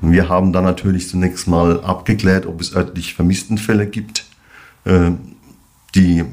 Wir 0.00 0.28
haben 0.28 0.52
dann 0.52 0.64
natürlich 0.64 1.08
zunächst 1.08 1.46
mal 1.46 1.80
abgeklärt, 1.82 2.46
ob 2.46 2.60
es 2.60 2.74
örtlich 2.74 3.14
Vermisstenfälle 3.14 3.86
gibt, 3.86 4.24
äh, 4.84 5.10
die 5.94 6.24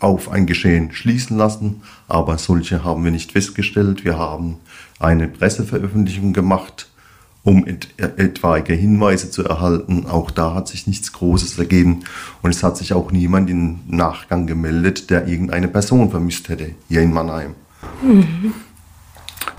auf 0.00 0.30
ein 0.30 0.46
Geschehen 0.46 0.92
schließen 0.92 1.36
lassen, 1.36 1.82
aber 2.08 2.38
solche 2.38 2.84
haben 2.84 3.04
wir 3.04 3.10
nicht 3.10 3.32
festgestellt. 3.32 4.04
Wir 4.04 4.18
haben 4.18 4.56
eine 4.98 5.28
Presseveröffentlichung 5.28 6.32
gemacht, 6.32 6.88
um 7.42 7.66
et 7.66 7.88
etwaige 7.98 8.74
Hinweise 8.74 9.30
zu 9.30 9.44
erhalten. 9.44 10.06
Auch 10.06 10.30
da 10.30 10.54
hat 10.54 10.68
sich 10.68 10.86
nichts 10.86 11.12
Großes 11.12 11.58
ergeben 11.58 12.00
und 12.42 12.50
es 12.50 12.62
hat 12.62 12.76
sich 12.76 12.92
auch 12.92 13.12
niemand 13.12 13.48
im 13.50 13.80
Nachgang 13.86 14.46
gemeldet, 14.46 15.10
der 15.10 15.26
irgendeine 15.26 15.68
Person 15.68 16.10
vermisst 16.10 16.48
hätte 16.48 16.74
hier 16.88 17.02
in 17.02 17.12
Mannheim. 17.12 17.54
Mhm. 18.02 18.52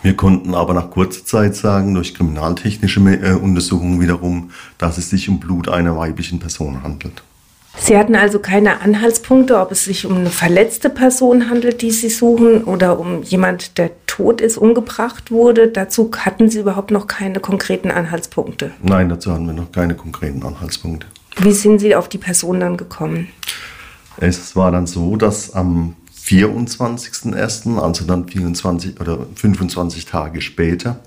Wir 0.03 0.15
konnten 0.15 0.55
aber 0.55 0.73
nach 0.73 0.89
kurzer 0.89 1.25
Zeit 1.25 1.55
sagen, 1.55 1.93
durch 1.93 2.15
kriminaltechnische 2.15 2.99
äh, 2.99 3.33
Untersuchungen 3.33 4.01
wiederum, 4.01 4.49
dass 4.79 4.97
es 4.97 5.11
sich 5.11 5.29
um 5.29 5.39
Blut 5.39 5.69
einer 5.69 5.95
weiblichen 5.95 6.39
Person 6.39 6.81
handelt. 6.81 7.21
Sie 7.77 7.97
hatten 7.97 8.15
also 8.15 8.39
keine 8.39 8.81
Anhaltspunkte, 8.81 9.57
ob 9.59 9.71
es 9.71 9.85
sich 9.85 10.05
um 10.05 10.17
eine 10.17 10.29
verletzte 10.29 10.89
Person 10.89 11.49
handelt, 11.49 11.81
die 11.81 11.91
Sie 11.91 12.09
suchen, 12.09 12.63
oder 12.63 12.99
um 12.99 13.23
jemand, 13.23 13.77
der 13.77 13.91
tot 14.07 14.41
ist, 14.41 14.57
umgebracht 14.57 15.31
wurde. 15.31 15.67
Dazu 15.69 16.11
hatten 16.17 16.49
Sie 16.49 16.59
überhaupt 16.59 16.91
noch 16.91 17.07
keine 17.07 17.39
konkreten 17.39 17.89
Anhaltspunkte. 17.89 18.71
Nein, 18.83 19.09
dazu 19.09 19.31
hatten 19.31 19.47
wir 19.47 19.53
noch 19.53 19.71
keine 19.71 19.95
konkreten 19.95 20.43
Anhaltspunkte. 20.43 21.07
Wie 21.37 21.53
sind 21.53 21.79
Sie 21.79 21.95
auf 21.95 22.09
die 22.09 22.17
Person 22.17 22.59
dann 22.59 22.77
gekommen? 22.77 23.29
Es 24.17 24.55
war 24.55 24.71
dann 24.71 24.85
so, 24.85 25.15
dass 25.15 25.53
am 25.53 25.95
24.01., 26.25 27.79
also 27.79 28.05
dann 28.05 28.27
24 28.27 28.99
oder 28.99 29.25
25 29.35 30.05
Tage 30.05 30.41
später, 30.41 30.99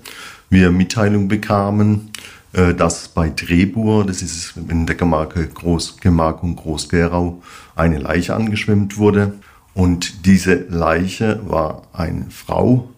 wir 0.49 0.71
Mitteilung 0.71 1.27
bekamen, 1.27 2.11
äh, 2.55 2.73
dass 2.73 3.09
bei 3.09 3.29
Drehbur, 3.29 4.05
das 4.05 4.21
ist 4.21 4.53
in 4.55 4.85
der 4.85 4.95
Gemarke 4.95 5.45
Groß, 5.45 5.97
Gemarkung 5.99 6.55
Groß-Gerau, 6.55 7.41
eine 7.75 7.99
Leiche 7.99 8.33
angeschwemmt 8.33 8.97
wurde. 8.97 9.33
Und 9.73 10.25
diese 10.25 10.55
Leiche 10.69 11.41
war 11.45 11.83
eine 11.91 12.27
Frau. 12.29 12.89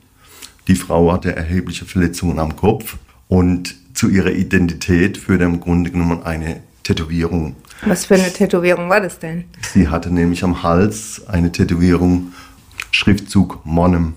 Die 0.68 0.76
Frau 0.76 1.12
hatte 1.12 1.36
erhebliche 1.36 1.86
Verletzungen 1.86 2.38
am 2.38 2.56
Kopf 2.56 2.98
und 3.28 3.76
zu 3.96 4.10
ihrer 4.10 4.32
Identität 4.32 5.18
führte 5.18 5.46
im 5.46 5.60
Grunde 5.60 5.90
genommen 5.90 6.22
eine 6.24 6.62
Tätowierung. 6.84 7.56
Was 7.84 8.06
für 8.06 8.14
eine 8.14 8.32
Tätowierung 8.32 8.90
war 8.90 9.02
das 9.02 9.18
denn? 9.18 9.46
Sie 9.74 9.88
hatte 9.88 10.12
nämlich 10.12 10.44
am 10.44 10.62
Hals 10.62 11.24
eine 11.28 11.52
Tätowierung, 11.52 12.32
Schriftzug 12.92 13.66
Monem. 13.66 14.14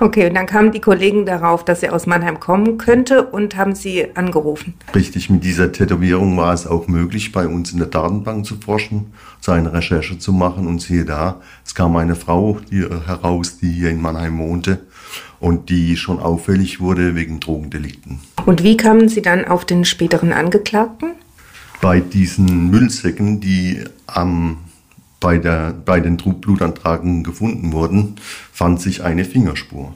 Okay, 0.00 0.28
und 0.28 0.34
dann 0.34 0.46
kamen 0.46 0.72
die 0.72 0.80
Kollegen 0.80 1.24
darauf, 1.24 1.64
dass 1.64 1.80
sie 1.80 1.88
aus 1.88 2.06
Mannheim 2.06 2.40
kommen 2.40 2.78
könnte 2.78 3.24
und 3.24 3.56
haben 3.56 3.74
sie 3.74 4.08
angerufen. 4.16 4.74
Richtig, 4.94 5.30
mit 5.30 5.44
dieser 5.44 5.70
Tätowierung 5.70 6.36
war 6.36 6.52
es 6.52 6.66
auch 6.66 6.88
möglich, 6.88 7.30
bei 7.30 7.46
uns 7.46 7.72
in 7.72 7.78
der 7.78 7.86
Datenbank 7.86 8.44
zu 8.44 8.56
forschen, 8.56 9.12
seine 9.40 9.72
Recherche 9.72 10.18
zu 10.18 10.32
machen 10.32 10.66
und 10.66 10.80
siehe 10.80 11.04
da, 11.04 11.40
es 11.64 11.74
kam 11.74 11.94
eine 11.96 12.16
Frau 12.16 12.58
heraus, 12.70 13.58
die 13.58 13.70
hier 13.70 13.90
in 13.90 14.02
Mannheim 14.02 14.38
wohnte 14.38 14.80
und 15.38 15.68
die 15.68 15.96
schon 15.96 16.18
auffällig 16.18 16.80
wurde 16.80 17.14
wegen 17.14 17.38
Drogendelikten. 17.38 18.18
Und 18.46 18.62
wie 18.62 18.76
kamen 18.76 19.08
Sie 19.08 19.22
dann 19.22 19.44
auf 19.44 19.64
den 19.64 19.84
späteren 19.84 20.32
Angeklagten? 20.32 21.12
Bei 21.80 22.00
diesen 22.00 22.70
Müllsäcken, 22.70 23.40
die 23.40 23.84
am 24.06 24.58
bei, 25.24 25.38
der, 25.38 25.72
bei 25.72 26.00
den 26.00 26.18
Blutantragen 26.18 27.24
gefunden 27.24 27.72
wurden, 27.72 28.16
fand 28.54 28.80
sich 28.80 29.02
eine 29.02 29.24
Fingerspur. 29.24 29.92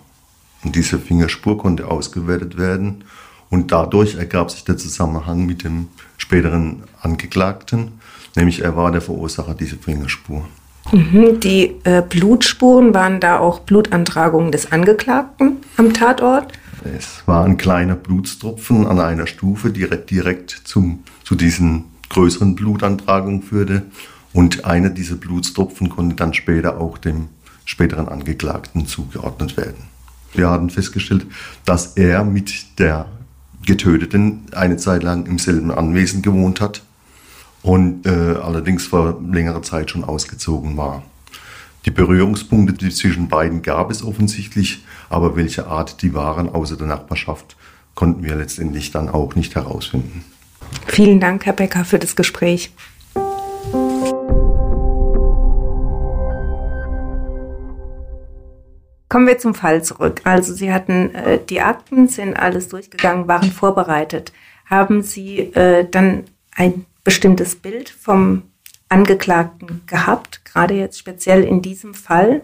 Und 0.64 0.74
diese 0.74 0.98
Fingerspur 0.98 1.56
konnte 1.58 1.88
ausgewertet 1.88 2.58
werden 2.58 3.04
und 3.50 3.70
dadurch 3.70 4.16
ergab 4.16 4.50
sich 4.50 4.64
der 4.64 4.76
Zusammenhang 4.76 5.46
mit 5.46 5.62
dem 5.62 5.86
späteren 6.16 6.82
Angeklagten, 7.00 7.92
nämlich 8.34 8.62
er 8.62 8.76
war 8.76 8.90
der 8.90 9.00
Verursacher 9.00 9.54
dieser 9.54 9.76
Fingerspur. 9.76 10.44
Mhm, 10.90 11.38
die 11.38 11.76
äh, 11.84 12.02
Blutspuren 12.02 12.92
waren 12.94 13.20
da 13.20 13.38
auch 13.38 13.60
Blutantragungen 13.60 14.50
des 14.50 14.72
Angeklagten 14.72 15.58
am 15.76 15.94
Tatort? 15.94 16.52
Es 16.82 17.22
war 17.26 17.44
ein 17.44 17.58
kleiner 17.58 17.94
Blutstropfen 17.94 18.88
an 18.88 18.98
einer 18.98 19.28
Stufe, 19.28 19.70
die 19.70 19.80
direkt, 19.80 20.10
direkt 20.10 20.50
zum, 20.64 21.04
zu 21.22 21.36
diesen 21.36 21.84
größeren 22.08 22.56
Blutantragungen 22.56 23.42
führte. 23.42 23.82
Und 24.32 24.64
einer 24.64 24.90
dieser 24.90 25.16
Blutstropfen 25.16 25.90
konnte 25.90 26.16
dann 26.16 26.34
später 26.34 26.80
auch 26.80 26.98
dem 26.98 27.28
späteren 27.68 28.08
Angeklagten 28.08 28.86
zugeordnet 28.86 29.58
werden. 29.58 29.84
Wir 30.32 30.48
haben 30.48 30.70
festgestellt, 30.70 31.26
dass 31.66 31.98
er 31.98 32.24
mit 32.24 32.78
der 32.78 33.06
Getöteten 33.66 34.46
eine 34.52 34.78
Zeit 34.78 35.02
lang 35.02 35.26
im 35.26 35.38
selben 35.38 35.70
Anwesen 35.70 36.22
gewohnt 36.22 36.62
hat 36.62 36.82
und 37.62 38.06
äh, 38.06 38.36
allerdings 38.42 38.86
vor 38.86 39.20
längerer 39.30 39.62
Zeit 39.62 39.90
schon 39.90 40.02
ausgezogen 40.02 40.78
war. 40.78 41.02
Die 41.84 41.90
Berührungspunkte 41.90 42.88
zwischen 42.88 43.28
beiden 43.28 43.60
gab 43.60 43.90
es 43.90 44.02
offensichtlich, 44.02 44.82
aber 45.10 45.36
welche 45.36 45.66
Art 45.66 46.00
die 46.00 46.14
waren 46.14 46.48
außer 46.48 46.76
der 46.76 46.86
Nachbarschaft, 46.86 47.56
konnten 47.94 48.24
wir 48.24 48.34
letztendlich 48.36 48.92
dann 48.92 49.10
auch 49.10 49.34
nicht 49.34 49.54
herausfinden. 49.54 50.24
Vielen 50.86 51.20
Dank, 51.20 51.44
Herr 51.44 51.52
Becker, 51.52 51.84
für 51.84 51.98
das 51.98 52.16
Gespräch. 52.16 52.72
Kommen 59.08 59.26
wir 59.26 59.38
zum 59.38 59.54
Fall 59.54 59.82
zurück. 59.82 60.20
Also 60.24 60.52
Sie 60.54 60.72
hatten 60.72 61.14
äh, 61.14 61.38
die 61.48 61.60
Akten, 61.60 62.08
sind 62.08 62.34
alles 62.34 62.68
durchgegangen, 62.68 63.26
waren 63.26 63.50
vorbereitet. 63.50 64.32
Haben 64.66 65.02
Sie 65.02 65.38
äh, 65.38 65.88
dann 65.90 66.24
ein 66.54 66.84
bestimmtes 67.04 67.56
Bild 67.56 67.88
vom 67.88 68.42
Angeklagten 68.90 69.82
gehabt, 69.86 70.44
gerade 70.44 70.74
jetzt 70.74 70.98
speziell 70.98 71.42
in 71.44 71.62
diesem 71.62 71.94
Fall? 71.94 72.42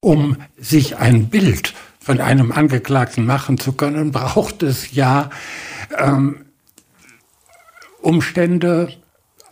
Um 0.00 0.36
sich 0.58 0.96
ein 0.96 1.28
Bild 1.28 1.74
von 2.00 2.20
einem 2.20 2.50
Angeklagten 2.50 3.24
machen 3.24 3.58
zu 3.58 3.72
können, 3.72 4.10
braucht 4.10 4.64
es 4.64 4.92
ja 4.92 5.30
ähm, 5.96 6.46
Umstände, 8.00 8.92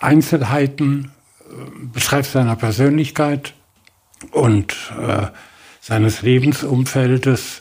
Einzelheiten, 0.01 1.13
äh, 1.49 1.87
betreff 1.93 2.29
seiner 2.29 2.57
Persönlichkeit 2.57 3.55
und 4.33 4.93
äh, 5.01 5.29
seines 5.81 6.23
Lebensumfeldes 6.23 7.59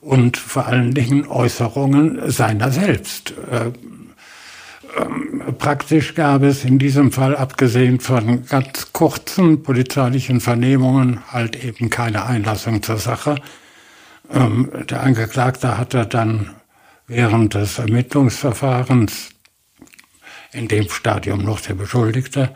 und 0.00 0.36
vor 0.36 0.66
allen 0.66 0.94
Dingen 0.94 1.26
Äußerungen 1.26 2.30
seiner 2.30 2.70
selbst. 2.70 3.34
Äh, 3.50 3.70
ähm, 5.00 5.42
praktisch 5.58 6.14
gab 6.14 6.42
es 6.42 6.64
in 6.64 6.78
diesem 6.78 7.12
Fall, 7.12 7.36
abgesehen 7.36 8.00
von 8.00 8.44
ganz 8.46 8.92
kurzen 8.92 9.62
polizeilichen 9.62 10.40
Vernehmungen, 10.40 11.20
halt 11.30 11.64
eben 11.64 11.88
keine 11.88 12.26
Einlassung 12.26 12.82
zur 12.82 12.98
Sache. 12.98 13.36
Ähm, 14.30 14.70
der 14.90 15.02
Angeklagte 15.02 15.78
hatte 15.78 16.06
dann 16.06 16.50
während 17.06 17.54
des 17.54 17.78
Ermittlungsverfahrens, 17.78 19.30
in 20.52 20.68
dem 20.68 20.88
Stadium 20.90 21.44
noch 21.44 21.60
der 21.60 21.74
Beschuldigte, 21.74 22.54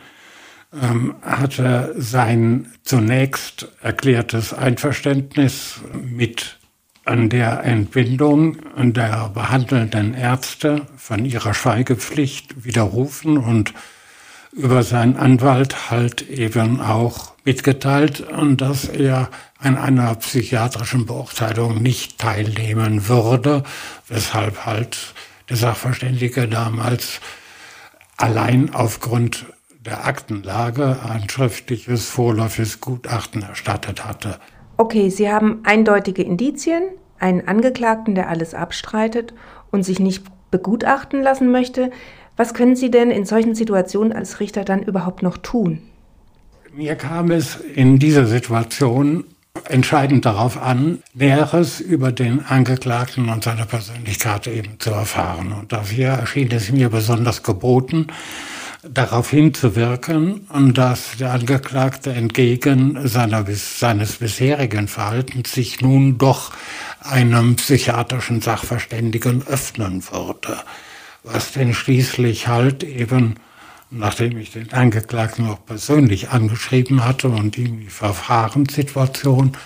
hatte 1.22 1.94
sein 1.96 2.72
zunächst 2.82 3.68
erklärtes 3.82 4.52
Einverständnis 4.52 5.80
mit 5.94 6.58
an 7.04 7.28
der 7.28 7.62
Entbindung 7.64 8.58
der 8.76 9.30
behandelnden 9.32 10.14
Ärzte 10.14 10.86
von 10.96 11.24
ihrer 11.24 11.54
Schweigepflicht 11.54 12.64
widerrufen 12.64 13.38
und 13.38 13.72
über 14.52 14.82
seinen 14.82 15.16
Anwalt 15.16 15.90
halt 15.90 16.28
eben 16.28 16.80
auch 16.80 17.34
mitgeteilt, 17.44 18.24
dass 18.56 18.88
er 18.88 19.30
an 19.58 19.76
einer 19.76 20.14
psychiatrischen 20.16 21.06
Beurteilung 21.06 21.82
nicht 21.82 22.18
teilnehmen 22.18 23.06
würde, 23.06 23.62
weshalb 24.08 24.66
halt 24.66 25.14
der 25.48 25.56
Sachverständige 25.56 26.48
damals 26.48 27.20
allein 28.16 28.74
aufgrund 28.74 29.46
der 29.86 30.06
Aktenlage 30.06 30.98
ein 31.08 31.28
schriftliches 31.28 32.08
vorläufiges 32.08 32.80
Gutachten 32.80 33.42
erstattet 33.42 34.04
hatte. 34.04 34.38
Okay, 34.76 35.08
Sie 35.08 35.30
haben 35.30 35.60
eindeutige 35.64 36.22
Indizien, 36.22 36.82
einen 37.18 37.48
Angeklagten, 37.48 38.14
der 38.14 38.28
alles 38.28 38.52
abstreitet 38.54 39.32
und 39.70 39.84
sich 39.84 40.00
nicht 40.00 40.24
begutachten 40.50 41.22
lassen 41.22 41.50
möchte. 41.50 41.90
Was 42.36 42.52
können 42.52 42.76
Sie 42.76 42.90
denn 42.90 43.10
in 43.10 43.24
solchen 43.24 43.54
Situationen 43.54 44.12
als 44.12 44.40
Richter 44.40 44.64
dann 44.64 44.82
überhaupt 44.82 45.22
noch 45.22 45.38
tun? 45.38 45.82
Mir 46.74 46.96
kam 46.96 47.30
es 47.30 47.56
in 47.56 47.98
dieser 47.98 48.26
Situation 48.26 49.24
entscheidend 49.64 50.26
darauf 50.26 50.60
an, 50.60 51.02
Näheres 51.14 51.80
über 51.80 52.12
den 52.12 52.44
Angeklagten 52.44 53.30
und 53.30 53.44
seine 53.44 53.64
Persönlichkeit 53.64 54.46
eben 54.46 54.78
zu 54.78 54.90
erfahren. 54.90 55.52
Und 55.52 55.72
dafür 55.72 56.08
erschien 56.08 56.50
es 56.50 56.70
mir 56.70 56.90
besonders 56.90 57.42
geboten, 57.42 58.08
darauf 58.88 59.30
hinzuwirken, 59.30 60.46
dass 60.74 61.16
der 61.18 61.32
Angeklagte 61.32 62.12
entgegen 62.12 63.06
seiner, 63.06 63.44
seines 63.48 64.16
bisherigen 64.16 64.88
Verhaltens 64.88 65.52
sich 65.52 65.80
nun 65.80 66.18
doch 66.18 66.52
einem 67.00 67.56
psychiatrischen 67.56 68.40
Sachverständigen 68.40 69.46
öffnen 69.46 70.02
würde, 70.10 70.58
was 71.22 71.52
denn 71.52 71.74
schließlich 71.74 72.48
halt 72.48 72.82
eben, 72.82 73.36
nachdem 73.90 74.38
ich 74.38 74.52
den 74.52 74.72
Angeklagten 74.72 75.46
auch 75.48 75.64
persönlich 75.64 76.30
angeschrieben 76.30 77.04
hatte 77.04 77.28
und 77.28 77.56
ihm 77.58 77.80
die 77.80 77.90
Verfahrenssituation 77.90 79.56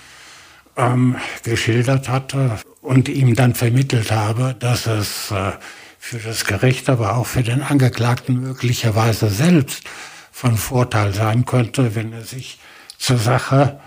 ähm, 0.77 1.17
geschildert 1.43 2.09
hatte 2.09 2.59
und 2.83 3.09
ihm 3.09 3.35
dann 3.35 3.55
vermittelt 3.55 4.11
habe, 4.11 4.55
dass 4.59 4.87
es 4.87 5.31
äh, 5.31 5.53
für 6.03 6.19
das 6.19 6.47
Gericht, 6.47 6.89
aber 6.89 7.17
auch 7.17 7.27
für 7.27 7.43
den 7.43 7.63
Angeklagten 7.63 8.41
möglicherweise 8.41 9.29
selbst 9.29 9.85
von 10.33 10.57
Vorteil 10.57 11.13
sein 11.13 11.45
könnte, 11.45 11.95
wenn 11.95 12.13
er 12.15 12.23
sich 12.23 12.59
zur 12.97 13.19
Sache 13.19 13.79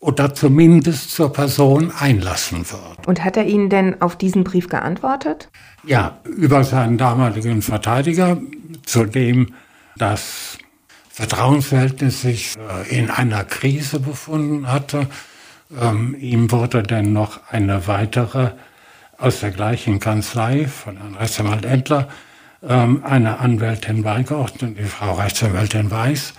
oder 0.00 0.34
zumindest 0.34 1.12
zur 1.12 1.32
Person 1.32 1.92
einlassen 1.92 2.70
wird. 2.70 3.06
Und 3.06 3.24
hat 3.24 3.36
er 3.36 3.46
Ihnen 3.46 3.70
denn 3.70 4.02
auf 4.02 4.18
diesen 4.18 4.42
Brief 4.42 4.68
geantwortet? 4.68 5.48
Ja, 5.86 6.18
über 6.24 6.64
seinen 6.64 6.98
damaligen 6.98 7.62
Verteidiger, 7.62 8.36
zu 8.84 9.04
dem 9.04 9.54
das 9.96 10.58
Vertrauensverhältnis 11.10 12.20
sich 12.20 12.56
äh, 12.58 12.98
in 12.98 13.10
einer 13.10 13.44
Krise 13.44 14.00
befunden 14.00 14.70
hatte. 14.70 15.06
Ähm, 15.80 16.16
ihm 16.18 16.50
wurde 16.50 16.82
dann 16.82 17.12
noch 17.12 17.40
eine 17.48 17.86
weitere 17.86 18.50
aus 19.18 19.40
der 19.40 19.50
gleichen 19.50 20.00
Kanzlei 20.00 20.66
von 20.66 20.96
Herrn 20.96 21.14
Rechtsanwalt 21.14 21.64
Endler 21.64 22.08
ähm, 22.62 23.02
eine 23.04 23.38
Anwältin 23.38 24.02
beigeordnet, 24.02 24.78
die 24.78 24.84
Frau 24.84 25.14
Rechtsanwältin 25.14 25.90
Weiß, 25.90 26.34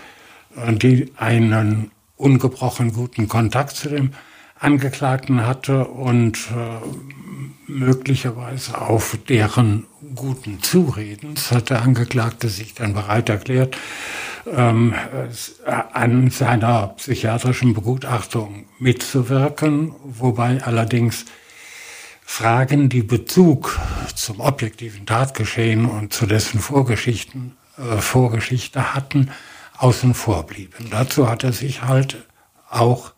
äh, 0.56 0.74
die 0.74 1.12
einen 1.18 1.92
ungebrochen 2.18 2.94
guten 2.94 3.28
Kontakt 3.28 3.76
zu 3.76 3.90
dem 3.90 4.12
Angeklagten 4.58 5.46
hatte 5.46 5.86
und 5.86 6.38
äh, 6.52 7.72
möglicherweise 7.72 8.80
auf 8.80 9.18
deren 9.28 9.86
guten 10.16 10.62
Zuredens 10.62 11.52
hat 11.52 11.70
der 11.70 11.82
Angeklagte 11.82 12.48
sich 12.48 12.74
dann 12.74 12.94
bereit 12.94 13.30
erklärt, 13.30 13.76
ähm, 14.52 14.94
an 15.94 16.30
seiner 16.30 16.88
psychiatrischen 16.90 17.74
Begutachtung 17.74 18.66
mitzuwirken, 18.80 19.94
wobei 20.04 20.64
allerdings 20.64 21.26
Fragen, 22.28 22.90
die 22.90 23.04
Bezug 23.04 23.80
zum 24.14 24.42
objektiven 24.42 25.06
Tatgeschehen 25.06 25.86
und 25.86 26.12
zu 26.12 26.26
dessen 26.26 26.60
Vorgeschichten, 26.60 27.56
äh, 27.78 27.98
Vorgeschichte 27.98 28.94
hatten, 28.94 29.32
außen 29.78 30.14
vor 30.14 30.46
blieben. 30.46 30.90
Dazu 30.92 31.30
hat 31.30 31.44
er 31.44 31.54
sich 31.54 31.84
halt 31.84 32.26
auch 32.70 33.14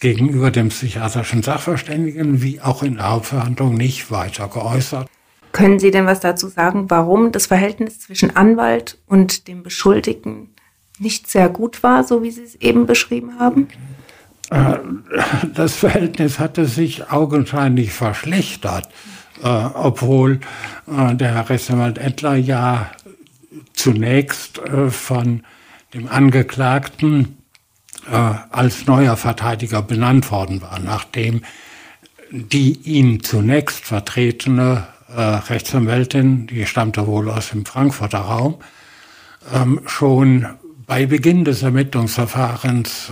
gegenüber 0.00 0.50
dem 0.50 0.68
psychiatrischen 0.68 1.42
Sachverständigen 1.42 2.40
wie 2.40 2.60
auch 2.60 2.82
in 2.82 2.94
der 2.94 3.10
Hauptverhandlung 3.10 3.74
nicht 3.74 4.10
weiter 4.10 4.48
geäußert. 4.48 5.08
Können 5.52 5.78
Sie 5.78 5.90
denn 5.90 6.06
was 6.06 6.20
dazu 6.20 6.48
sagen, 6.48 6.88
warum 6.88 7.32
das 7.32 7.46
Verhältnis 7.46 8.00
zwischen 8.00 8.34
Anwalt 8.36 8.98
und 9.06 9.48
dem 9.48 9.62
Beschuldigten 9.62 10.54
nicht 10.98 11.28
sehr 11.28 11.48
gut 11.48 11.82
war, 11.82 12.04
so 12.04 12.22
wie 12.22 12.30
Sie 12.30 12.44
es 12.44 12.54
eben 12.56 12.86
beschrieben 12.86 13.38
haben? 13.38 13.68
Äh, 14.50 14.78
das 15.54 15.76
Verhältnis 15.76 16.38
hatte 16.38 16.66
sich 16.66 17.10
augenscheinlich 17.10 17.92
verschlechtert, 17.92 18.88
äh, 19.42 19.46
obwohl 19.48 20.40
äh, 20.86 21.14
der 21.14 21.34
Herr 21.34 21.50
Rechtsanwalt 21.50 21.98
Ettler 21.98 22.36
ja 22.36 22.90
zunächst 23.72 24.60
von 24.90 25.44
dem 25.94 26.08
Angeklagten 26.08 27.36
als 28.50 28.86
neuer 28.86 29.16
Verteidiger 29.16 29.82
benannt 29.82 30.30
worden 30.30 30.62
war, 30.62 30.78
nachdem 30.78 31.42
die 32.30 32.72
ihn 32.72 33.22
zunächst 33.22 33.84
vertretene 33.84 34.86
Rechtsanwältin, 35.08 36.46
die 36.46 36.66
stammte 36.66 37.06
wohl 37.06 37.30
aus 37.30 37.50
dem 37.50 37.64
Frankfurter 37.66 38.18
Raum, 38.18 38.56
ähm, 39.54 39.80
schon 39.86 40.46
bei 40.86 41.06
Beginn 41.06 41.44
des 41.44 41.62
Ermittlungsverfahrens 41.62 43.10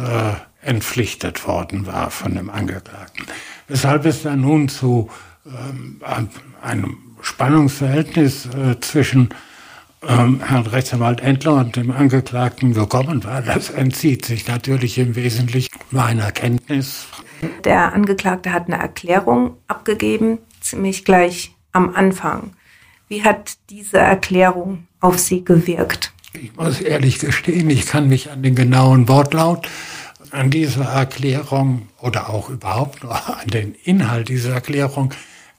entpflichtet 0.67 1.47
worden 1.47 1.87
war 1.87 2.11
von 2.11 2.35
dem 2.35 2.51
Angeklagten. 2.51 3.27
Weshalb 3.69 4.05
es 4.07 4.23
dann 4.23 4.41
nun 4.43 4.69
zu 4.69 5.11
ähm, 5.47 6.01
einem 6.63 6.99
Spannungsverhältnis 7.21 8.47
äh, 8.47 8.81
zwischen 8.81 9.31
ähm, 10.07 10.41
Herrn 10.45 10.67
Rechtsanwalt 10.67 11.21
Endler 11.21 11.55
und 11.55 11.77
dem 11.77 11.91
Angeklagten 11.91 12.75
gekommen 12.75 13.25
war. 13.25 13.43
Das 13.43 13.71
entzieht 13.71 14.25
sich 14.25 14.47
natürlich 14.47 14.99
im 14.99 15.17
Wesentlichen 15.17 15.79
meiner 15.91 16.33
Kenntnis. 16.33 17.07
Der 17.65 17.93
Angeklagte 17.93 18.53
hat 18.53 18.67
eine 18.67 18.79
Erklärung 18.79 19.57
abgegeben, 19.67 20.39
ziemlich 20.61 21.05
gleich 21.05 21.55
am 21.73 21.95
Anfang. 21.95 22.53
Wie 23.09 23.23
hat 23.23 23.55
diese 23.71 23.99
Erklärung 23.99 24.87
auf 25.01 25.19
Sie 25.19 25.45
gewirkt? 25.45 26.13
Ich 26.33 26.55
muss 26.57 26.81
ehrlich 26.81 27.19
gestehen, 27.19 27.71
ich 27.71 27.87
kann 27.87 28.09
mich 28.09 28.31
an 28.31 28.43
den 28.43 28.55
genauen 28.55 29.09
Wortlaut 29.09 29.69
an 30.37 30.51
diese 30.51 30.85
Erklärung 30.85 31.89
oder 32.01 32.31
auch 32.31 32.51
überhaupt 32.51 33.03
nur 33.03 33.15
an 33.41 33.49
den 33.49 33.75
Inhalt 33.85 34.29
dieser 34.29 34.55
Erklärung 34.55 35.13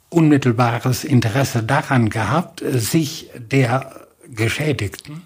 unmittelbares 0.09 1.03
Interesse 1.03 1.63
daran 1.63 2.09
gehabt, 2.09 2.61
sich 2.65 3.29
der 3.37 4.07
Geschädigten 4.27 5.23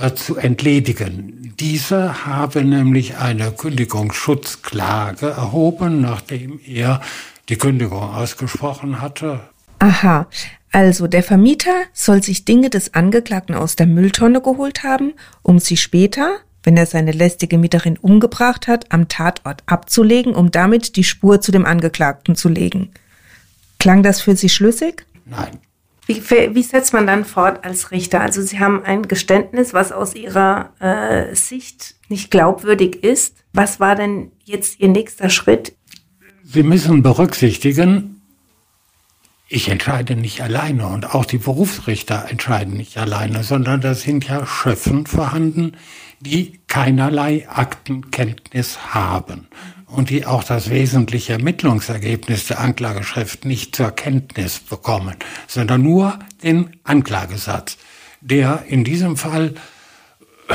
äh, 0.00 0.14
zu 0.14 0.36
entledigen. 0.36 1.54
Diese 1.60 2.24
habe 2.24 2.64
nämlich 2.64 3.16
eine 3.16 3.52
Kündigungsschutzklage 3.52 5.30
erhoben, 5.30 6.00
nachdem 6.00 6.60
er 6.66 7.00
die 7.48 7.56
Kündigung 7.56 8.02
ausgesprochen 8.02 9.00
hatte. 9.00 9.40
Aha, 9.80 10.26
also 10.72 11.06
der 11.06 11.22
Vermieter 11.22 11.74
soll 11.92 12.22
sich 12.22 12.44
Dinge 12.44 12.70
des 12.70 12.94
Angeklagten 12.94 13.54
aus 13.54 13.76
der 13.76 13.86
Mülltonne 13.86 14.40
geholt 14.40 14.84
haben, 14.84 15.14
um 15.42 15.58
sie 15.58 15.76
später, 15.76 16.38
wenn 16.62 16.76
er 16.76 16.86
seine 16.86 17.12
lästige 17.12 17.58
Mieterin 17.58 17.98
umgebracht 17.98 18.68
hat, 18.68 18.92
am 18.92 19.08
Tatort 19.08 19.62
abzulegen, 19.66 20.34
um 20.34 20.50
damit 20.50 20.96
die 20.96 21.04
Spur 21.04 21.40
zu 21.40 21.50
dem 21.50 21.64
Angeklagten 21.64 22.36
zu 22.36 22.48
legen. 22.48 22.90
Klang 23.78 24.02
das 24.02 24.20
für 24.20 24.36
Sie 24.36 24.48
schlüssig? 24.48 25.06
Nein. 25.24 25.58
Wie, 26.06 26.22
wie 26.28 26.62
setzt 26.62 26.92
man 26.92 27.06
dann 27.06 27.24
fort 27.24 27.64
als 27.64 27.92
Richter? 27.92 28.20
Also 28.20 28.42
Sie 28.42 28.58
haben 28.58 28.84
ein 28.84 29.08
Geständnis, 29.08 29.72
was 29.72 29.92
aus 29.92 30.14
Ihrer 30.14 30.70
äh, 30.80 31.34
Sicht 31.34 31.94
nicht 32.08 32.30
glaubwürdig 32.30 33.02
ist. 33.02 33.36
Was 33.52 33.80
war 33.80 33.94
denn 33.94 34.32
jetzt 34.44 34.80
Ihr 34.80 34.88
nächster 34.88 35.30
Schritt? 35.30 35.74
Sie 36.44 36.62
müssen 36.62 37.02
berücksichtigen, 37.02 38.19
ich 39.52 39.68
entscheide 39.68 40.14
nicht 40.14 40.42
alleine 40.42 40.86
und 40.86 41.12
auch 41.12 41.24
die 41.24 41.38
Berufsrichter 41.38 42.26
entscheiden 42.30 42.76
nicht 42.76 42.96
alleine, 42.96 43.42
sondern 43.42 43.80
da 43.80 43.94
sind 43.94 44.28
ja 44.28 44.46
Schöffen 44.46 45.06
vorhanden, 45.06 45.76
die 46.20 46.60
keinerlei 46.68 47.48
Aktenkenntnis 47.48 48.94
haben 48.94 49.48
und 49.86 50.08
die 50.08 50.24
auch 50.24 50.44
das 50.44 50.70
wesentliche 50.70 51.32
Ermittlungsergebnis 51.32 52.46
der 52.46 52.60
Anklageschrift 52.60 53.44
nicht 53.44 53.74
zur 53.74 53.90
Kenntnis 53.90 54.60
bekommen, 54.60 55.16
sondern 55.48 55.82
nur 55.82 56.20
den 56.44 56.76
Anklagesatz, 56.84 57.76
der 58.20 58.62
in 58.68 58.84
diesem 58.84 59.16
Fall 59.16 59.54
äh, 60.48 60.54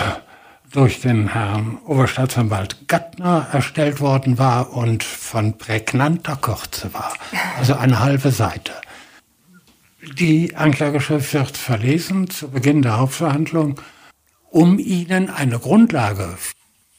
durch 0.71 1.01
den 1.01 1.33
Herrn 1.33 1.79
Oberstaatsanwalt 1.85 2.87
Gattner 2.87 3.47
erstellt 3.51 3.99
worden 3.99 4.37
war 4.37 4.71
und 4.71 5.03
von 5.03 5.57
prägnanter 5.57 6.37
Kürze 6.37 6.93
war. 6.93 7.13
Also 7.57 7.75
eine 7.75 7.99
halbe 7.99 8.31
Seite. 8.31 8.71
Die 10.13 10.55
Anklageschrift 10.55 11.33
wird 11.33 11.57
verlesen 11.57 12.29
zu 12.29 12.49
Beginn 12.49 12.83
der 12.83 12.97
Hauptverhandlung, 12.99 13.81
um 14.51 14.77
Ihnen 14.77 15.29
eine 15.29 15.57
Grundlage 15.59 16.37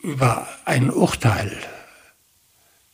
über 0.02 0.48
ein 0.64 0.90
Urteil 0.90 1.56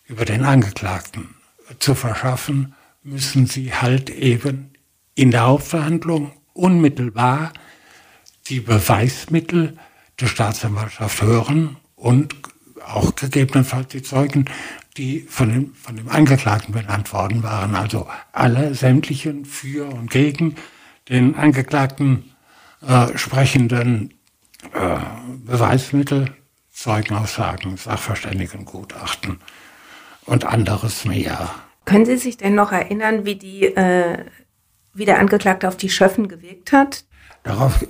über 0.07 0.25
den 0.27 0.44
Angeklagten 0.44 1.35
zu 1.79 1.94
verschaffen, 1.94 2.75
müssen 3.03 3.46
Sie 3.46 3.75
halt 3.75 4.11
eben 4.11 4.75
in 5.14 5.31
der 5.31 5.46
Hauptverhandlung 5.46 6.33
unmittelbar 6.53 7.53
die 8.48 8.61
Beweismittel 8.61 9.79
der 10.20 10.27
Staatsanwaltschaft 10.27 11.22
hören 11.22 11.77
und 11.96 12.37
auch 12.87 13.14
gegebenenfalls 13.14 13.88
die 13.88 14.03
Zeugen 14.03 14.44
die 14.96 15.20
von 15.20 15.48
dem, 15.52 15.74
von 15.74 15.96
dem 15.96 16.09
Angeklagten 16.09 16.74
benannt 16.74 17.12
worden 17.12 17.42
waren. 17.42 17.74
Also 17.74 18.09
alle 18.33 18.74
sämtlichen 18.74 19.44
für 19.44 19.87
und 19.87 20.11
gegen 20.11 20.57
den 21.09 21.35
Angeklagten 21.35 22.33
äh, 22.87 23.16
sprechenden 23.16 24.14
äh, 24.72 24.98
Beweismittel, 25.44 26.35
Zeugenaussagen, 26.72 27.76
Sachverständigengutachten 27.76 29.38
und 30.26 30.44
anderes 30.44 31.05
mehr. 31.05 31.50
Können 31.85 32.07
Sie 32.07 32.16
sich 32.16 32.37
denn 32.37 32.55
noch 32.55 32.72
erinnern, 32.72 33.24
wie, 33.24 33.37
die, 33.37 33.64
äh, 33.64 34.24
wie 34.94 35.05
der 35.05 35.18
Angeklagte 35.18 35.68
auf 35.68 35.76
die 35.76 35.90
Schöffen 35.90 36.28
gewirkt 36.28 36.72
hat? 36.72 37.05
Darauf 37.42 37.83
äh, 37.83 37.87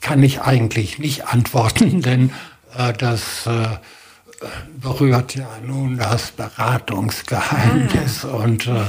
kann 0.00 0.22
ich 0.22 0.40
eigentlich 0.40 0.98
nicht 0.98 1.26
antworten, 1.26 2.02
denn 2.02 2.32
äh, 2.76 2.92
das 2.92 3.46
äh, 3.46 3.78
berührt 4.80 5.34
ja 5.34 5.48
nun 5.64 5.98
das 5.98 6.30
Beratungsgeheimnis. 6.32 8.24
Ah. 8.24 8.28
Und 8.28 8.66
äh, 8.66 8.82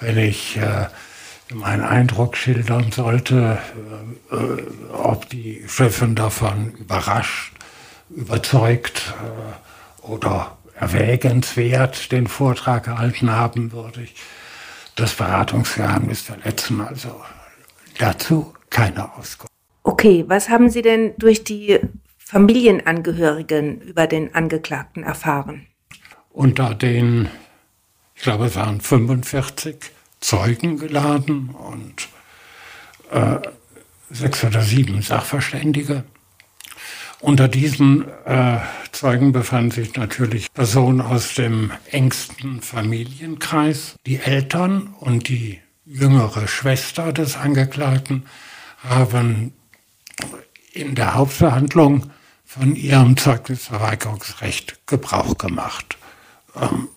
wenn 0.00 0.18
ich 0.18 0.56
äh, 0.56 0.86
meinen 1.54 1.84
Eindruck 1.84 2.36
schildern 2.36 2.90
sollte, 2.92 3.58
äh, 4.30 4.92
ob 4.92 5.28
die 5.28 5.64
Chefin 5.68 6.14
davon 6.14 6.72
überrascht, 6.72 7.52
überzeugt 8.10 9.14
äh, 9.22 10.06
oder 10.06 10.56
erwägenswert 10.74 12.12
den 12.12 12.26
Vortrag 12.26 12.84
gehalten 12.84 13.30
haben, 13.30 13.72
würde 13.72 14.02
ich 14.02 14.14
das 14.94 15.14
Beratungsgeheimnis 15.14 16.22
verletzen. 16.22 16.80
Also 16.80 17.20
dazu 17.98 18.52
keine 18.70 19.14
Auskunft. 19.16 19.52
Okay, 19.82 20.24
was 20.26 20.48
haben 20.48 20.68
Sie 20.68 20.82
denn 20.82 21.14
durch 21.16 21.44
die 21.44 21.78
Familienangehörigen 22.28 23.80
über 23.80 24.08
den 24.08 24.34
Angeklagten 24.34 25.04
erfahren? 25.04 25.68
Unter 26.30 26.74
den, 26.74 27.28
ich 28.16 28.22
glaube, 28.22 28.46
es 28.46 28.56
waren 28.56 28.80
45 28.80 29.76
Zeugen 30.18 30.76
geladen 30.76 31.50
und 31.50 32.08
äh, 33.12 33.38
sechs 34.10 34.42
oder 34.42 34.62
sieben 34.62 35.02
Sachverständige. 35.02 36.02
Unter 37.20 37.46
diesen 37.46 38.06
äh, 38.24 38.58
Zeugen 38.90 39.30
befanden 39.30 39.70
sich 39.70 39.94
natürlich 39.94 40.52
Personen 40.52 41.00
aus 41.00 41.34
dem 41.34 41.70
engsten 41.92 42.60
Familienkreis. 42.60 43.94
Die 44.04 44.18
Eltern 44.18 44.94
und 44.98 45.28
die 45.28 45.60
jüngere 45.84 46.48
Schwester 46.48 47.12
des 47.12 47.36
Angeklagten 47.36 48.26
haben 48.82 49.52
in 50.76 50.94
der 50.94 51.14
Hauptverhandlung 51.14 52.10
von 52.44 52.76
ihrem 52.76 53.16
Zeugnisverweigerungsrecht 53.16 54.86
Gebrauch 54.86 55.38
gemacht, 55.38 55.96
ähm, 56.54 56.88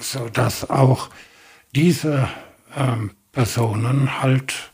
so 0.00 0.28
dass 0.28 0.68
auch 0.68 1.08
diese 1.74 2.28
ähm, 2.76 3.12
Personen 3.32 4.22
halt 4.22 4.70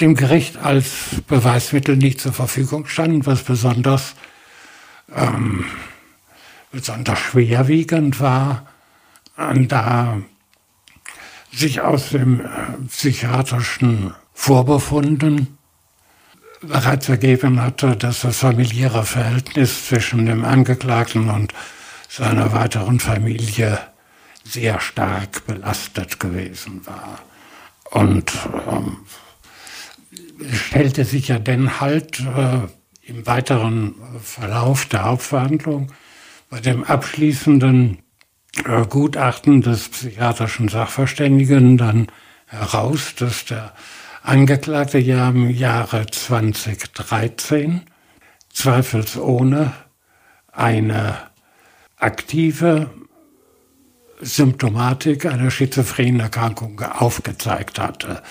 dem 0.00 0.14
Gericht 0.14 0.56
als 0.56 1.22
Beweismittel 1.26 1.96
nicht 1.96 2.20
zur 2.20 2.32
Verfügung 2.32 2.86
standen, 2.86 3.26
was 3.26 3.42
besonders 3.42 4.14
ähm, 5.14 5.66
besonders 6.72 7.18
schwerwiegend 7.18 8.20
war, 8.20 8.66
da 9.36 10.18
sich 11.52 11.80
aus 11.80 12.10
dem 12.10 12.40
äh, 12.40 12.46
psychiatrischen 12.88 14.14
Vorbefunden 14.32 15.58
bereits 16.62 17.08
ergeben 17.08 17.60
hatte, 17.60 17.96
dass 17.96 18.20
das 18.22 18.38
familiäre 18.38 19.04
Verhältnis 19.04 19.86
zwischen 19.86 20.26
dem 20.26 20.44
Angeklagten 20.44 21.30
und 21.30 21.54
seiner 22.08 22.52
weiteren 22.52 23.00
Familie 23.00 23.78
sehr 24.44 24.80
stark 24.80 25.46
belastet 25.46 26.20
gewesen 26.20 26.86
war. 26.86 27.20
Und 27.90 28.32
ähm, 28.70 28.98
stellte 30.52 31.04
sich 31.04 31.28
ja 31.28 31.38
dann 31.38 31.80
halt 31.80 32.20
äh, 32.20 32.60
im 33.02 33.26
weiteren 33.26 33.94
Verlauf 34.22 34.86
der 34.86 35.04
Hauptverhandlung 35.04 35.92
bei 36.48 36.60
dem 36.60 36.84
abschließenden 36.84 37.98
äh, 38.64 38.86
Gutachten 38.86 39.62
des 39.62 39.88
psychiatrischen 39.88 40.68
Sachverständigen 40.68 41.76
dann 41.76 42.08
heraus, 42.46 43.14
dass 43.16 43.44
der 43.44 43.72
Angeklagte 44.22 44.98
ja 44.98 45.30
im 45.30 45.50
Jahre 45.50 46.06
2013 46.06 47.82
zweifelsohne 48.52 49.72
eine 50.52 51.16
aktive 51.96 52.90
Symptomatik 54.20 55.24
einer 55.24 55.50
schizophrenen 55.50 56.20
Erkrankung 56.20 56.78
aufgezeigt 56.80 57.78
hatte, 57.78 58.22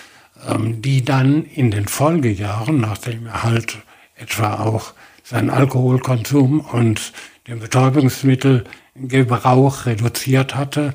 ähm, 0.48 0.80
die 0.82 1.04
dann 1.04 1.44
in 1.44 1.72
den 1.72 1.88
Folgejahren, 1.88 2.80
nachdem 2.80 3.26
er 3.26 3.42
halt 3.44 3.80
etwa 4.16 4.60
auch 4.60 4.94
seinen 5.24 5.50
Alkoholkonsum 5.50 6.60
und 6.60 7.14
den 7.48 7.60
Betäubungsmittelgebrauch 7.60 9.88
reduziert 9.88 10.54
hatte, 10.56 10.94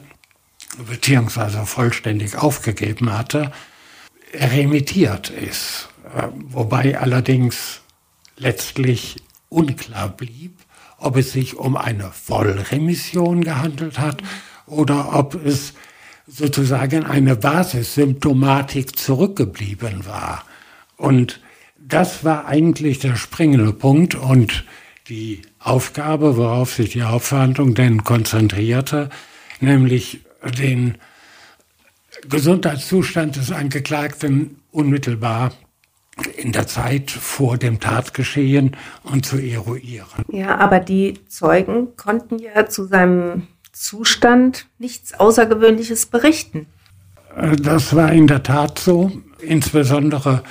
beziehungsweise 0.89 1.67
vollständig 1.67 2.37
aufgegeben 2.37 3.13
hatte, 3.13 3.51
remittiert 4.35 5.31
ist. 5.31 5.89
Wobei 6.49 6.99
allerdings 6.99 7.81
letztlich 8.37 9.17
unklar 9.49 10.09
blieb, 10.09 10.59
ob 10.99 11.17
es 11.17 11.33
sich 11.33 11.57
um 11.57 11.77
eine 11.77 12.11
Vollremission 12.11 13.43
gehandelt 13.43 13.99
hat 13.99 14.23
oder 14.67 15.15
ob 15.15 15.35
es 15.35 15.75
sozusagen 16.27 17.05
eine 17.05 17.37
Basissymptomatik 17.37 18.99
zurückgeblieben 18.99 20.07
war. 20.07 20.45
Und 20.97 21.41
das 21.79 22.25
war 22.25 22.47
eigentlich 22.47 22.99
der 22.99 23.17
springende 23.17 23.73
Punkt 23.73 24.15
und 24.15 24.65
die 25.09 25.43
Aufgabe, 25.59 26.39
worauf 26.39 26.73
sich 26.73 26.91
die 26.91 27.03
Hauptverhandlung 27.03 27.75
denn 27.75 28.05
konzentrierte, 28.05 29.11
nämlich 29.61 30.21
den 30.59 30.97
Gesundheitszustand 32.29 33.37
des 33.37 33.53
Angeklagten 33.53 34.57
unmittelbar 34.71 35.53
in 36.37 36.53
der 36.53 36.67
Zeit 36.67 37.11
vor 37.11 37.59
dem 37.59 37.81
Tatgeschehen 37.81 38.77
und 39.03 39.27
zu 39.27 39.37
eruieren. 39.39 40.25
Ja, 40.29 40.57
aber 40.59 40.81
die 40.81 41.21
Zeugen 41.29 41.97
konnten 41.97 42.39
ja 42.39 42.67
zu 42.67 42.87
seinem 42.87 43.49
Zustand 43.73 44.67
nichts 44.79 45.15
Außergewöhnliches 45.15 46.07
berichten. 46.07 46.67
Das 47.61 47.97
war 47.97 48.13
in 48.13 48.29
der 48.29 48.45
Tat 48.45 48.79
so. 48.79 49.11
Insbesondere 49.41 50.45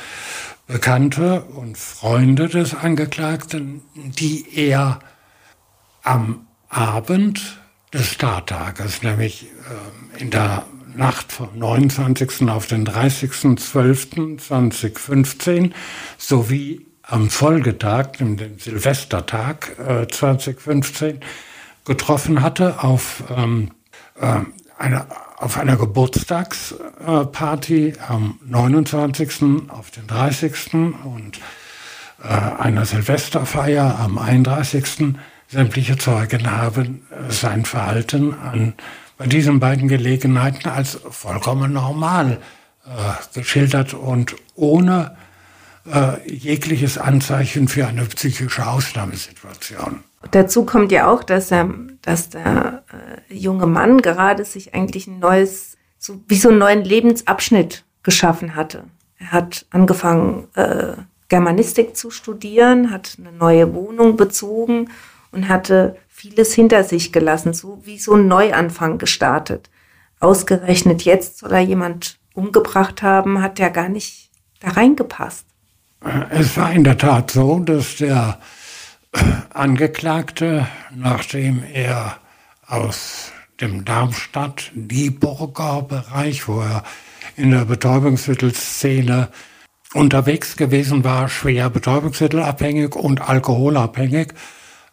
Bekannte 0.68 1.44
und 1.44 1.78
Freunde 1.78 2.50
des 2.50 2.76
Angeklagten, 2.76 3.82
die 3.96 4.46
er 4.56 5.00
am 6.04 6.48
Abend 6.70 7.62
des 7.94 8.18
Tattages, 8.18 9.04
nämlich 9.04 9.48
äh, 10.18 10.22
in 10.22 10.30
der 10.30 10.66
Nacht 10.96 11.32
vom 11.32 11.58
29. 11.58 12.50
auf 12.50 12.68
den 12.68 12.86
30.12.2015 12.86 15.72
sowie 16.18 16.86
am 17.04 17.30
Folgetag, 17.30 18.14
dem 18.14 18.38
Silvestertag 18.58 19.78
äh, 19.80 20.08
2015, 20.08 21.20
getroffen 21.86 22.42
hatte 22.42 22.84
auf, 22.84 23.24
ähm, 23.36 23.72
äh, 24.20 24.40
eine, 24.78 25.06
auf 25.38 25.58
einer 25.58 25.76
Geburtstagsparty 25.76 27.96
am 28.08 28.40
29., 28.46 29.70
auf 29.70 29.92
den 29.92 30.08
30. 30.08 30.74
und 30.74 31.40
äh, 32.24 32.28
einer 32.28 32.86
Silvesterfeier 32.86 34.00
am 34.00 34.18
31. 34.18 35.16
Sämtliche 35.50 35.98
Zeugen 35.98 36.50
haben 36.50 37.06
äh, 37.12 37.30
sein 37.32 37.66
Verhalten 37.66 38.34
an 38.34 38.74
bei 39.18 39.28
diesen 39.28 39.60
beiden 39.60 39.88
Gelegenheiten 39.88 40.70
als 40.70 41.00
vollkommen 41.10 41.74
normal 41.74 42.40
äh, 42.86 43.38
geschildert 43.38 43.94
und 43.94 44.36
ohne 44.56 45.16
äh, 45.92 46.30
jegliches 46.30 46.98
Anzeichen 46.98 47.68
für 47.68 47.88
eine 47.88 48.06
psychische 48.06 48.66
Ausnahmesituation. 48.66 50.04
Dazu 50.32 50.66
kommt 50.66 50.92
ja 50.92 51.12
auch, 51.12 51.24
dass, 51.24 51.52
er, 51.52 51.70
dass 52.02 52.30
der 52.30 52.84
äh, 53.30 53.34
junge 53.34 53.68
Mann 53.68 54.02
gerade 54.02 54.46
sich 54.46 54.74
eigentlich 54.74 55.08
ein 55.08 55.20
neues, 55.20 55.78
so, 55.98 56.22
wie 56.28 56.36
so 56.36 56.50
einen 56.50 56.60
neuen 56.60 56.84
Lebensabschnitt 56.84 57.84
geschaffen 58.04 58.56
hatte. 58.56 58.86
Er 59.18 59.32
hat 59.32 59.66
angefangen, 59.70 60.48
äh, 60.56 60.94
Germanistik 61.30 61.98
zu 61.98 62.12
studieren, 62.12 62.92
hat 62.92 63.18
eine 63.18 63.32
neue 63.32 63.74
Wohnung 63.74 64.18
bezogen 64.18 64.90
und 65.32 65.50
hatte 65.50 65.96
vieles 66.24 66.54
hinter 66.54 66.86
sich 66.86 67.12
gelassen, 67.12 67.54
so 67.54 67.82
wie 67.84 68.00
so 68.00 68.14
ein 68.14 68.30
Neuanfang 68.30 68.98
gestartet. 68.98 69.70
Ausgerechnet 70.22 71.02
jetzt 71.02 71.40
soll 71.40 71.52
er 71.52 71.60
jemand 71.60 72.18
umgebracht 72.34 73.04
haben, 73.04 73.42
hat 73.42 73.60
ja 73.60 73.68
gar 73.68 73.90
nicht 73.90 74.32
da 74.62 74.70
reingepasst. 74.70 75.46
Es 76.30 76.56
war 76.56 76.72
in 76.72 76.86
der 76.86 76.98
Tat 76.98 77.32
so, 77.32 77.60
dass 77.60 77.98
der 77.98 78.40
Angeklagte, 79.54 80.66
nachdem 80.96 81.62
er 81.62 82.18
aus 82.68 83.34
dem 83.60 83.84
Darmstadt-Dieburger 83.84 85.82
Bereich, 85.82 86.48
wo 86.48 86.62
er 86.62 86.86
in 87.36 87.52
der 87.52 87.66
Betäubungsmittelszene 87.66 89.28
unterwegs 89.94 90.56
gewesen 90.56 91.04
war, 91.04 91.28
schwer 91.28 91.70
betäubungsmittelabhängig 91.70 92.96
und 92.96 93.20
alkoholabhängig, 93.20 94.34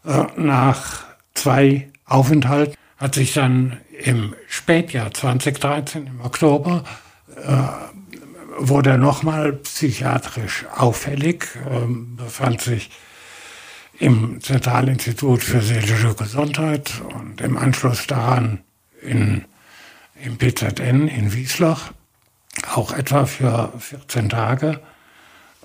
äh, 0.05 0.25
nach 0.37 1.10
zwei 1.41 1.91
Aufenthalten 2.05 2.75
hat 2.99 3.15
sich 3.15 3.33
dann 3.33 3.81
im 3.99 4.35
Spätjahr 4.47 5.13
2013, 5.13 6.07
im 6.07 6.21
Oktober, 6.21 6.85
äh, 7.37 7.63
wurde 8.59 8.91
er 8.91 8.99
nochmal 8.99 9.55
psychiatrisch 9.55 10.67
auffällig, 10.77 11.47
äh, 11.57 11.87
befand 12.17 12.61
sich 12.61 12.91
im 13.99 14.43
Zentralinstitut 14.43 15.43
für 15.43 15.63
seelische 15.63 16.15
Gesundheit 16.15 17.01
und 17.15 17.41
im 17.41 17.57
Anschluss 17.57 18.07
daran 18.07 18.61
in, 19.01 19.47
im 20.23 20.37
PZN 20.37 21.09
in 21.09 21.33
Wiesloch, 21.33 21.91
auch 22.75 22.93
etwa 22.93 23.25
für 23.25 23.73
14 23.79 24.29
Tage, 24.29 24.81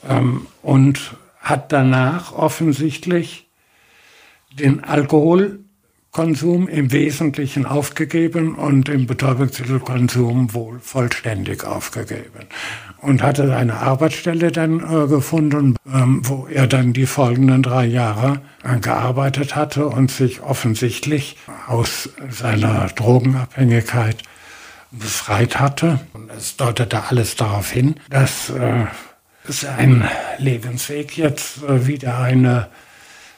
ähm, 0.07 0.47
und 0.61 1.17
hat 1.41 1.73
danach 1.73 2.31
offensichtlich 2.31 3.45
den 4.57 4.81
Alkoholkonsum 6.15 6.69
im 6.69 6.91
Wesentlichen 6.93 7.65
aufgegeben 7.65 8.55
und 8.55 8.87
den 8.87 9.05
Betäubungsmittelkonsum 9.05 10.53
wohl 10.53 10.79
vollständig 10.79 11.65
aufgegeben. 11.65 12.47
Und 13.01 13.21
hatte 13.21 13.55
eine 13.55 13.75
Arbeitsstelle 13.75 14.51
dann 14.51 14.79
äh, 14.79 15.07
gefunden, 15.07 15.75
ähm, 15.93 16.21
wo 16.23 16.47
er 16.47 16.67
dann 16.67 16.93
die 16.93 17.05
folgenden 17.05 17.63
drei 17.63 17.85
Jahre 17.85 18.39
äh, 18.63 18.79
gearbeitet 18.79 19.55
hatte 19.55 19.87
und 19.87 20.09
sich 20.09 20.41
offensichtlich 20.41 21.37
aus 21.67 22.09
seiner 22.29 22.87
Drogenabhängigkeit 22.95 24.23
befreit 24.91 25.59
hatte. 25.59 25.99
Und 26.13 26.31
es 26.31 26.55
deutete 26.55 27.03
alles 27.09 27.35
darauf 27.35 27.71
hin, 27.71 27.95
dass 28.09 28.49
äh, 28.51 28.85
sein 29.43 30.07
Lebensweg 30.37 31.17
jetzt 31.17 31.61
äh, 31.63 31.87
wieder 31.87 32.19
eine 32.19 32.69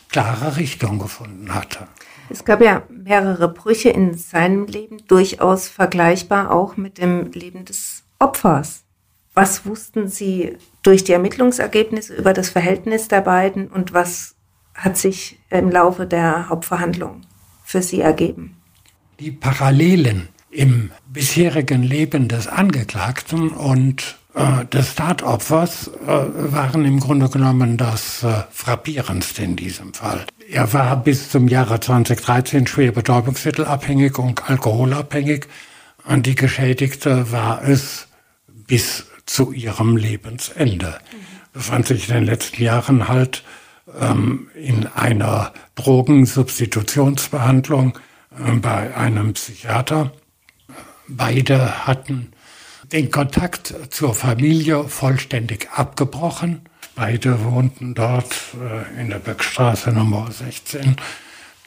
klare 0.10 0.58
Richtung 0.58 1.00
gefunden 1.00 1.54
hatte. 1.54 1.88
Es 2.30 2.44
gab 2.46 2.62
ja 2.62 2.84
mehrere 2.90 3.48
Brüche 3.48 3.90
in 3.90 4.14
seinem 4.16 4.66
Leben, 4.66 4.98
durchaus 5.08 5.68
vergleichbar 5.68 6.52
auch 6.52 6.78
mit 6.78 6.98
dem 6.98 7.32
Leben 7.32 7.66
des 7.66 8.04
Opfers. 8.20 8.84
Was 9.34 9.66
wussten 9.66 10.08
Sie 10.08 10.58
durch 10.82 11.04
die 11.04 11.14
Ermittlungsergebnisse 11.14 12.16
über 12.16 12.34
das 12.34 12.50
Verhältnis 12.50 13.08
der 13.08 13.22
beiden 13.22 13.68
und 13.68 13.94
was 13.94 14.36
hat 14.74 14.98
sich 14.98 15.40
im 15.50 15.70
Laufe 15.70 16.06
der 16.06 16.50
Hauptverhandlung 16.50 17.22
für 17.64 17.82
Sie 17.82 18.02
ergeben? 18.02 18.58
Die 19.20 19.32
Parallelen 19.32 20.30
im 20.50 20.92
bisherigen 21.06 21.84
Leben 21.84 22.28
des 22.28 22.48
Angeklagten 22.48 23.50
und 23.50 24.18
des 24.72 24.96
Tatopfers 24.96 25.92
äh, 26.06 26.08
waren 26.08 26.86
im 26.86 27.00
Grunde 27.00 27.30
genommen 27.30 27.78
das 27.78 28.24
äh, 28.24 28.44
frappierendste 28.52 29.44
in 29.44 29.56
diesem 29.56 29.94
Fall. 29.94 30.26
Er 30.50 30.74
war 30.74 30.98
bis 30.98 31.32
zum 31.32 31.48
Jahre 31.48 31.80
2013 31.80 32.68
schwer 32.68 32.92
betäubungsmittelabhängig 32.92 34.20
und 34.20 34.50
alkoholabhängig 34.50 35.48
und 36.06 36.26
die 36.26 36.36
Geschädigte 36.36 37.32
war 37.32 37.64
es 37.64 38.08
bis 38.48 39.06
zu 39.26 39.52
ihrem 39.52 39.98
Lebensende. 39.98 41.00
Befand 41.54 41.88
sich 41.88 42.08
in 42.08 42.14
den 42.16 42.26
letzten 42.26 42.62
Jahren 42.62 43.08
halt 43.08 43.44
ähm, 44.00 44.50
in 44.56 44.86
einer 44.88 45.54
Drogensubstitutionsbehandlung 45.76 47.98
äh, 48.32 48.52
bei 48.54 48.96
einem 48.96 49.34
Psychiater. 49.34 50.12
Beide 51.08 51.88
hatten 51.88 52.32
den 52.92 53.12
Kontakt 53.12 53.74
zur 53.90 54.14
Familie 54.14 54.86
vollständig 54.86 55.70
abgebrochen. 55.74 56.62
Beide 56.96 57.44
wohnten 57.44 57.94
dort 57.94 58.34
äh, 58.56 59.02
in 59.02 59.10
der 59.10 59.20
Beckstraße 59.20 59.92
Nummer 59.92 60.32
16, 60.32 60.96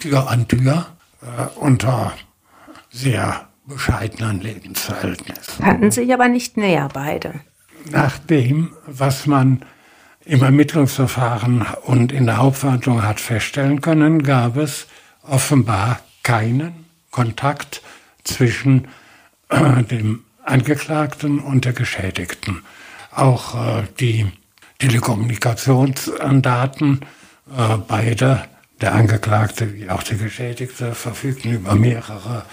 Tür 0.01 0.29
an 0.29 0.49
Tür, 0.49 0.87
äh, 1.23 1.59
unter 1.59 2.13
sehr 2.91 3.49
bescheidenen 3.67 4.41
Lebensverhältnissen. 4.41 5.65
Kannten 5.65 5.91
sich 5.91 6.13
aber 6.13 6.29
nicht 6.29 6.57
näher 6.57 6.89
beide. 6.93 7.35
Nach 7.91 8.19
dem, 8.19 8.73
was 8.87 9.27
man 9.27 9.65
im 10.25 10.43
Ermittlungsverfahren 10.43 11.67
und 11.85 12.13
in 12.13 12.27
der 12.27 12.39
Hauptverhandlung 12.39 13.03
hat 13.03 13.21
feststellen 13.21 13.81
können, 13.81 14.23
gab 14.23 14.57
es 14.57 14.87
offenbar 15.23 16.01
keinen 16.23 16.87
Kontakt 17.11 17.83
zwischen 18.25 18.89
äh, 19.49 19.83
dem 19.85 20.25
Angeklagten 20.51 21.39
und 21.39 21.65
der 21.65 21.73
Geschädigten. 21.73 22.63
Auch 23.13 23.55
äh, 23.55 23.85
die 23.99 24.27
Telekommunikationsdaten, 24.79 27.01
äh, 27.57 27.79
beide, 27.87 28.45
der 28.81 28.95
Angeklagte 28.95 29.75
wie 29.75 29.91
auch 29.91 30.03
der 30.03 30.17
Geschädigte, 30.17 30.95
verfügten 30.95 31.53
über 31.53 31.75
mehrere 31.75 32.47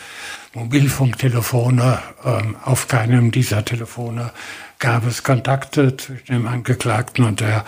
Mobilfunktelefone. 0.54 2.00
Ähm, 2.26 2.58
auf 2.64 2.88
keinem 2.88 3.32
dieser 3.32 3.66
Telefone 3.66 4.32
gab 4.80 5.06
es 5.08 5.24
Kontakte 5.24 5.98
zwischen 5.98 6.34
dem 6.34 6.48
Angeklagten 6.48 7.26
und 7.26 7.40
der 7.40 7.66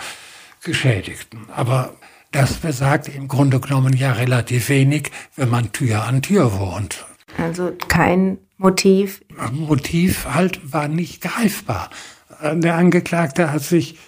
Geschädigten. 0.62 1.46
Aber 1.54 1.94
das 2.32 2.54
besagt 2.54 3.08
im 3.08 3.28
Grunde 3.28 3.60
genommen 3.60 3.96
ja 3.96 4.10
relativ 4.12 4.68
wenig, 4.68 5.12
wenn 5.36 5.48
man 5.48 5.70
Tür 5.72 6.02
an 6.04 6.20
Tür 6.22 6.58
wohnt. 6.58 7.06
Also 7.38 7.72
kein 7.88 8.38
Motiv. 8.60 9.22
Motiv 9.52 10.26
halt 10.26 10.60
war 10.70 10.86
nicht 10.86 11.22
greifbar. 11.22 11.88
Der 12.42 12.74
Angeklagte 12.74 13.50
hat 13.50 13.62
sich, 13.62 13.98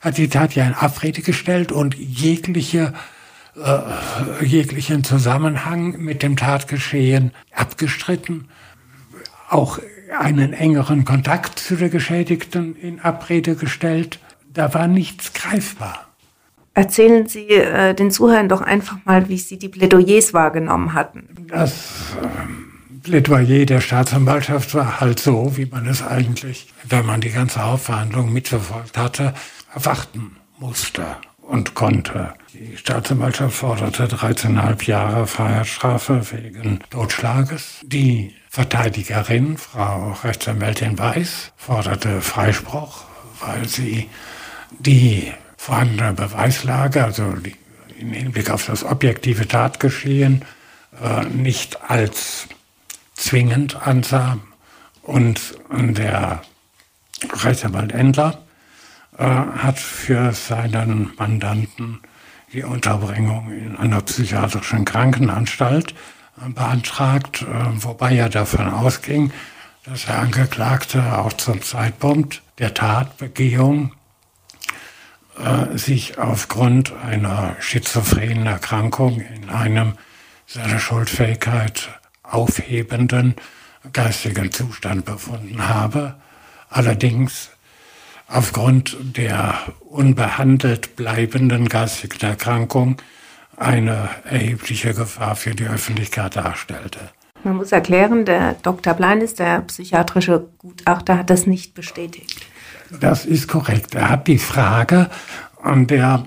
hat 0.00 0.18
die 0.18 0.28
Tat 0.28 0.56
ja 0.56 0.66
in 0.66 0.74
Abrede 0.74 1.22
gestellt 1.22 1.70
und 1.70 1.94
jegliche, 1.94 2.94
äh, 3.56 4.44
jeglichen 4.44 5.04
Zusammenhang 5.04 5.98
mit 5.98 6.24
dem 6.24 6.36
Tatgeschehen 6.36 7.30
abgestritten. 7.54 8.48
Auch 9.48 9.78
einen 10.18 10.52
engeren 10.52 11.04
Kontakt 11.04 11.60
zu 11.60 11.76
der 11.76 11.88
Geschädigten 11.88 12.74
in 12.74 12.98
Abrede 12.98 13.54
gestellt. 13.54 14.18
Da 14.52 14.74
war 14.74 14.88
nichts 14.88 15.32
greifbar. 15.32 16.08
Erzählen 16.74 17.28
Sie 17.28 17.50
äh, 17.50 17.94
den 17.94 18.10
Zuhörern 18.10 18.48
doch 18.48 18.62
einfach 18.62 18.96
mal, 19.04 19.28
wie 19.28 19.38
Sie 19.38 19.58
die 19.58 19.68
Plädoyers 19.68 20.34
wahrgenommen 20.34 20.92
hatten. 20.92 21.28
Das 21.48 22.16
äh, 22.20 22.71
Plädoyer 23.02 23.66
der 23.66 23.80
Staatsanwaltschaft 23.80 24.74
war 24.74 25.00
halt 25.00 25.18
so, 25.18 25.56
wie 25.56 25.66
man 25.66 25.86
es 25.86 26.02
eigentlich, 26.02 26.68
wenn 26.84 27.04
man 27.04 27.20
die 27.20 27.30
ganze 27.30 27.64
Hauptverhandlung 27.64 28.32
mitverfolgt 28.32 28.96
hatte, 28.96 29.34
erwarten 29.74 30.36
musste 30.58 31.16
und 31.40 31.74
konnte. 31.74 32.34
Die 32.54 32.76
Staatsanwaltschaft 32.76 33.56
forderte 33.56 34.06
13,5 34.06 34.86
Jahre 34.86 35.26
Freiheitsstrafe 35.26 36.22
wegen 36.30 36.80
Totschlages. 36.90 37.80
Die 37.82 38.34
Verteidigerin, 38.48 39.56
Frau 39.56 40.12
Rechtsanwältin 40.22 40.98
Weiß, 40.98 41.52
forderte 41.56 42.20
Freispruch, 42.20 43.04
weil 43.40 43.66
sie 43.68 44.08
die 44.78 45.32
vorhandene 45.56 46.12
Beweislage, 46.12 47.04
also 47.04 47.34
im 47.98 48.12
Hinblick 48.12 48.50
auf 48.50 48.66
das 48.66 48.84
objektive 48.84 49.48
Tatgeschehen, 49.48 50.44
äh, 51.02 51.24
nicht 51.24 51.90
als 51.90 52.48
zwingend 53.22 53.86
ansah. 53.86 54.38
Und 55.02 55.54
der 55.70 56.42
Rechtsanwalt 57.42 57.92
Endler 57.92 58.42
äh, 59.18 59.24
hat 59.24 59.78
für 59.78 60.32
seinen 60.32 61.12
Mandanten 61.18 62.00
die 62.52 62.64
Unterbringung 62.64 63.50
in 63.52 63.76
einer 63.76 64.00
psychiatrischen 64.02 64.84
Krankenanstalt 64.84 65.94
äh, 66.40 66.48
beantragt, 66.50 67.42
äh, 67.42 67.84
wobei 67.84 68.16
er 68.16 68.28
davon 68.28 68.68
ausging, 68.68 69.32
dass 69.84 70.06
der 70.06 70.18
Angeklagte 70.18 71.18
auch 71.18 71.32
zum 71.32 71.62
Zeitpunkt 71.62 72.42
der 72.58 72.74
Tatbegehung 72.74 73.92
äh, 75.38 75.76
sich 75.76 76.18
aufgrund 76.18 76.92
einer 76.92 77.56
schizophrenen 77.58 78.46
Erkrankung 78.46 79.20
in 79.20 79.50
einem 79.50 79.94
seine 80.46 80.78
Schuldfähigkeit 80.78 81.88
aufhebenden 82.32 83.34
geistigen 83.92 84.52
Zustand 84.52 85.04
befunden 85.04 85.68
habe. 85.68 86.14
Allerdings 86.70 87.50
aufgrund 88.28 88.96
der 89.16 89.54
unbehandelt 89.80 90.96
bleibenden 90.96 91.68
geistigen 91.68 92.24
Erkrankung 92.24 92.96
eine 93.56 94.08
erhebliche 94.24 94.94
Gefahr 94.94 95.36
für 95.36 95.54
die 95.54 95.66
Öffentlichkeit 95.66 96.36
darstellte. 96.36 97.00
Man 97.44 97.56
muss 97.56 97.72
erklären, 97.72 98.24
der 98.24 98.54
Dr. 98.62 98.94
Bleines, 98.94 99.34
der 99.34 99.60
psychiatrische 99.62 100.48
Gutachter, 100.58 101.18
hat 101.18 101.28
das 101.28 101.46
nicht 101.46 101.74
bestätigt. 101.74 102.46
Das 103.00 103.26
ist 103.26 103.48
korrekt. 103.48 103.94
Er 103.94 104.10
hat 104.10 104.28
die 104.28 104.38
Frage 104.38 105.10
an 105.60 105.86
der 105.86 106.24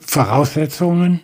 Voraussetzungen 0.00 1.20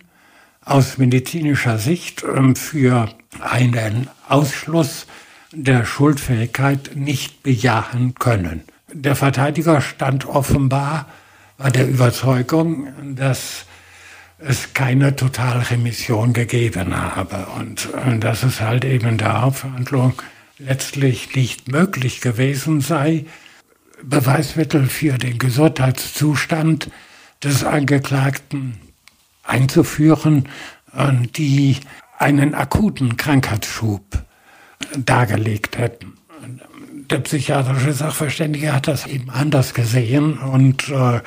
aus 0.64 0.98
medizinischer 0.98 1.78
Sicht 1.78 2.24
ähm, 2.24 2.54
für 2.56 3.08
einen 3.40 4.08
Ausschluss 4.28 5.06
der 5.52 5.84
Schuldfähigkeit 5.84 6.92
nicht 6.94 7.42
bejahen 7.42 8.14
können. 8.14 8.62
Der 8.92 9.16
Verteidiger 9.16 9.80
stand 9.80 10.26
offenbar 10.26 11.06
bei 11.58 11.70
der 11.70 11.88
Überzeugung, 11.88 12.88
dass 13.16 13.66
es 14.38 14.74
keine 14.74 15.16
Totalremission 15.16 16.32
gegeben 16.32 16.96
habe 16.96 17.46
und 17.56 17.88
dass 18.20 18.42
es 18.42 18.60
halt 18.60 18.84
eben 18.84 19.16
der 19.16 19.42
Hauptverhandlung 19.42 20.14
letztlich 20.58 21.34
nicht 21.34 21.68
möglich 21.68 22.20
gewesen 22.20 22.80
sei, 22.80 23.26
Beweismittel 24.02 24.86
für 24.86 25.18
den 25.18 25.38
Gesundheitszustand 25.38 26.90
des 27.42 27.64
Angeklagten 27.64 28.78
einzuführen, 29.44 30.48
äh, 30.92 31.12
die 31.36 31.78
einen 32.18 32.54
akuten 32.54 33.16
Krankheitsschub 33.16 34.02
dargelegt 34.96 35.78
hätten. 35.78 36.14
Der 37.10 37.18
psychiatrische 37.18 37.92
Sachverständige 37.92 38.72
hat 38.72 38.88
das 38.88 39.06
eben 39.06 39.28
anders 39.28 39.74
gesehen 39.74 40.38
und 40.38 40.88
äh, 40.88 41.20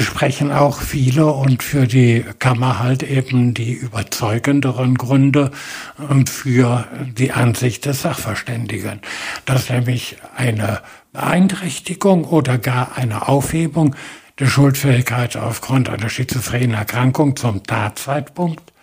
sprechen 0.00 0.50
auch 0.50 0.80
viele 0.80 1.26
und 1.26 1.62
für 1.62 1.86
die 1.86 2.24
Kammer 2.38 2.78
halt 2.78 3.02
eben 3.02 3.52
die 3.52 3.74
überzeugenderen 3.74 4.94
Gründe 4.94 5.50
äh, 5.98 6.24
für 6.26 6.86
die 7.18 7.32
Ansicht 7.32 7.84
des 7.84 8.00
Sachverständigen, 8.02 9.00
dass 9.44 9.68
nämlich 9.68 10.16
eine 10.36 10.80
Beeinträchtigung 11.12 12.24
oder 12.24 12.56
gar 12.56 12.96
eine 12.96 13.28
Aufhebung 13.28 13.94
der 14.38 14.46
Schuldfähigkeit 14.46 15.36
aufgrund 15.36 15.90
einer 15.90 16.08
schizophrenen 16.08 16.74
Erkrankung 16.74 17.36
zum 17.36 17.62
Tatzeitpunkt 17.62 18.73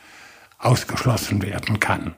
ausgeschlossen 0.62 1.42
werden 1.42 1.80
kann. 1.80 2.16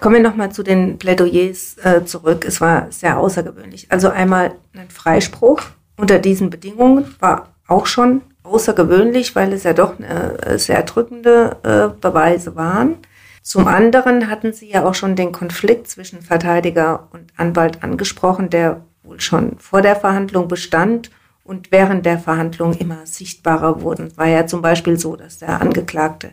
Kommen 0.00 0.16
wir 0.16 0.22
nochmal 0.22 0.50
zu 0.50 0.62
den 0.62 0.98
Plädoyers 0.98 1.76
äh, 1.82 2.04
zurück. 2.04 2.44
Es 2.46 2.60
war 2.60 2.90
sehr 2.90 3.18
außergewöhnlich. 3.18 3.90
Also 3.90 4.08
einmal 4.08 4.54
ein 4.74 4.88
Freispruch 4.88 5.62
unter 5.96 6.18
diesen 6.18 6.48
Bedingungen 6.48 7.14
war 7.20 7.48
auch 7.66 7.86
schon 7.86 8.22
außergewöhnlich, 8.42 9.36
weil 9.36 9.52
es 9.52 9.64
ja 9.64 9.74
doch 9.74 10.00
äh, 10.00 10.58
sehr 10.58 10.82
drückende 10.82 11.56
äh, 11.62 12.00
Beweise 12.00 12.56
waren. 12.56 12.96
Zum 13.42 13.66
anderen 13.66 14.28
hatten 14.28 14.52
Sie 14.52 14.70
ja 14.70 14.84
auch 14.84 14.94
schon 14.94 15.16
den 15.16 15.32
Konflikt 15.32 15.88
zwischen 15.88 16.22
Verteidiger 16.22 17.08
und 17.12 17.32
Anwalt 17.36 17.82
angesprochen, 17.82 18.50
der 18.50 18.80
wohl 19.02 19.20
schon 19.20 19.58
vor 19.58 19.82
der 19.82 19.96
Verhandlung 19.96 20.48
bestand 20.48 21.10
und 21.44 21.72
während 21.72 22.06
der 22.06 22.18
Verhandlung 22.18 22.74
immer 22.74 23.06
sichtbarer 23.06 23.82
wurden. 23.82 24.08
Es 24.08 24.18
war 24.18 24.28
ja 24.28 24.46
zum 24.46 24.62
Beispiel 24.62 24.98
so, 24.98 25.16
dass 25.16 25.38
der 25.38 25.60
Angeklagte 25.60 26.32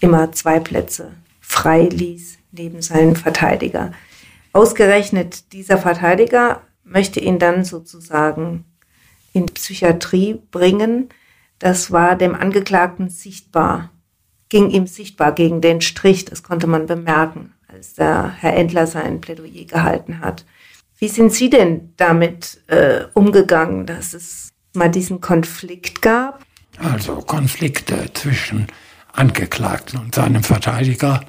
immer 0.00 0.32
zwei 0.32 0.60
Plätze 0.60 1.12
frei 1.40 1.82
ließ 1.84 2.38
neben 2.52 2.82
seinen 2.82 3.16
Verteidiger. 3.16 3.92
Ausgerechnet 4.52 5.52
dieser 5.52 5.78
Verteidiger 5.78 6.62
möchte 6.84 7.20
ihn 7.20 7.38
dann 7.38 7.64
sozusagen 7.64 8.64
in 9.32 9.46
Psychiatrie 9.46 10.40
bringen. 10.50 11.08
Das 11.58 11.90
war 11.90 12.16
dem 12.16 12.34
Angeklagten 12.34 13.08
sichtbar, 13.08 13.90
ging 14.48 14.70
ihm 14.70 14.86
sichtbar 14.86 15.32
gegen 15.32 15.60
den 15.60 15.80
Strich, 15.80 16.24
das 16.24 16.42
konnte 16.42 16.66
man 16.66 16.86
bemerken, 16.86 17.52
als 17.68 17.94
der 17.94 18.30
Herr 18.30 18.54
Endler 18.54 18.86
sein 18.86 19.20
Plädoyer 19.20 19.64
gehalten 19.64 20.20
hat. 20.20 20.44
Wie 20.98 21.08
sind 21.08 21.32
Sie 21.32 21.50
denn 21.50 21.92
damit 21.96 22.62
äh, 22.68 23.04
umgegangen, 23.14 23.86
dass 23.86 24.14
es 24.14 24.50
mal 24.72 24.90
diesen 24.90 25.20
Konflikt 25.20 26.02
gab? 26.02 26.44
Also 26.78 27.16
Konflikte 27.16 28.12
zwischen 28.14 28.66
Angeklagten 29.14 29.98
und 29.98 30.14
seinem 30.14 30.42
Verteidiger 30.42 31.22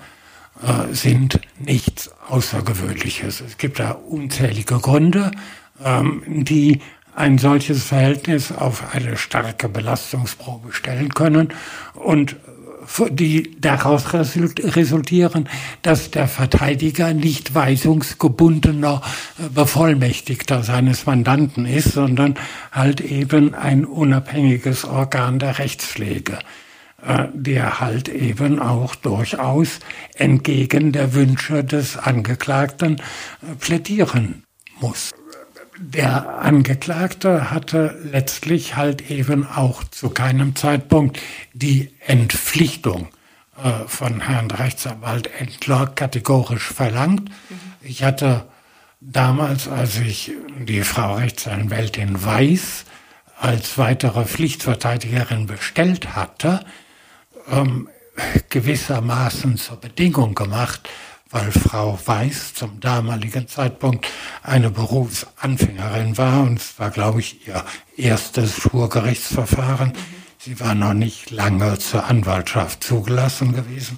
äh, 0.62 0.94
sind 0.94 1.40
nichts 1.60 2.12
Außergewöhnliches. 2.30 3.42
Es 3.42 3.58
gibt 3.58 3.80
da 3.80 3.92
unzählige 3.92 4.80
Gründe, 4.80 5.32
ähm, 5.84 6.24
die 6.28 6.82
ein 7.16 7.38
solches 7.38 7.84
Verhältnis 7.84 8.52
auf 8.52 8.94
eine 8.94 9.18
starke 9.18 9.70
Belastungsprobe 9.70 10.74
stellen 10.74 11.14
können 11.14 11.50
und 11.94 12.36
die 13.10 13.60
daraus 13.60 14.14
resultieren, 14.14 15.50
dass 15.82 16.12
der 16.12 16.28
Verteidiger 16.28 17.14
nicht 17.14 17.56
weisungsgebundener 17.56 19.02
äh, 19.40 19.50
Bevollmächtigter 19.50 20.64
seines 20.64 21.06
Mandanten 21.06 21.66
ist, 21.66 21.94
sondern 21.94 22.36
halt 22.72 23.02
eben 23.02 23.54
ein 23.56 23.86
unabhängiges 23.86 24.86
Organ 24.86 25.40
der 25.40 25.58
Rechtspflege, 25.58 26.34
äh, 26.34 26.65
der 27.34 27.80
halt 27.80 28.10
eben 28.10 28.60
auch 28.60 28.96
durchaus 28.96 29.80
entgegen 30.16 30.92
der 30.92 31.14
Wünsche 31.14 31.64
des 31.64 31.98
Angeklagten 31.98 32.98
äh, 32.98 33.56
plädieren 33.60 34.44
muss 34.80 35.12
der 35.78 36.40
Angeklagte 36.40 37.52
hatte 37.52 38.00
letztlich 38.04 38.76
halt 38.76 39.10
eben 39.12 39.46
auch 39.46 39.84
zu 39.84 40.10
keinem 40.10 40.56
Zeitpunkt 40.56 41.20
die 41.54 41.92
Entpflichtung 42.00 43.10
äh, 43.62 43.88
von 43.88 44.22
Herrn 44.22 44.52
Rechtsanwalt 44.52 45.30
Endler 45.40 45.88
kategorisch 45.88 46.68
verlangt. 46.68 47.30
Mhm. 47.30 47.60
Ich 47.82 48.04
hatte 48.04 48.46
damals, 49.02 49.68
als 49.68 50.00
ich 50.00 50.32
die 50.60 50.82
Frau 50.82 51.16
Rechtsanwältin 51.16 52.24
Weiß 52.24 52.86
als 53.38 53.78
weitere 53.78 54.26
Pflichtverteidigerin 54.26 55.46
bestellt 55.46 56.16
hatte, 56.16 56.62
ähm, 57.52 57.90
gewissermaßen 58.50 59.58
zur 59.58 59.78
Bedingung 59.78 60.36
gemacht, 60.36 60.88
weil 61.32 61.52
Frau 61.52 62.00
Weiß 62.06 62.54
zum 62.54 62.80
damaligen 62.80 63.48
Zeitpunkt 63.48 64.08
eine 64.44 64.70
Berufsanfängerin 64.70 66.18
war 66.18 66.44
und 66.44 66.60
es 66.60 66.80
war, 66.80 66.92
glaube 66.92 67.20
ich, 67.20 67.48
ihr 67.48 67.64
erstes 67.98 68.56
Schwurgerichtsverfahren. 68.56 69.94
Sie 70.38 70.60
war 70.60 70.76
noch 70.76 70.94
nicht 70.94 71.32
lange 71.32 71.78
zur 71.80 72.06
Anwaltschaft 72.06 72.84
zugelassen 72.84 73.54
gewesen, 73.54 73.98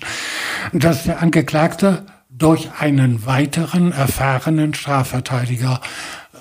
dass 0.72 1.04
der 1.04 1.22
Angeklagte 1.22 2.06
durch 2.30 2.70
einen 2.80 3.26
weiteren 3.26 3.92
erfahrenen 3.92 4.74
Strafverteidiger 4.74 5.82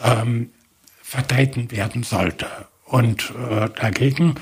ähm, 0.05 0.51
vertreten 1.03 1.71
werden 1.71 2.03
sollte. 2.03 2.47
Und 2.85 3.33
äh, 3.51 3.69
dagegen, 3.81 4.37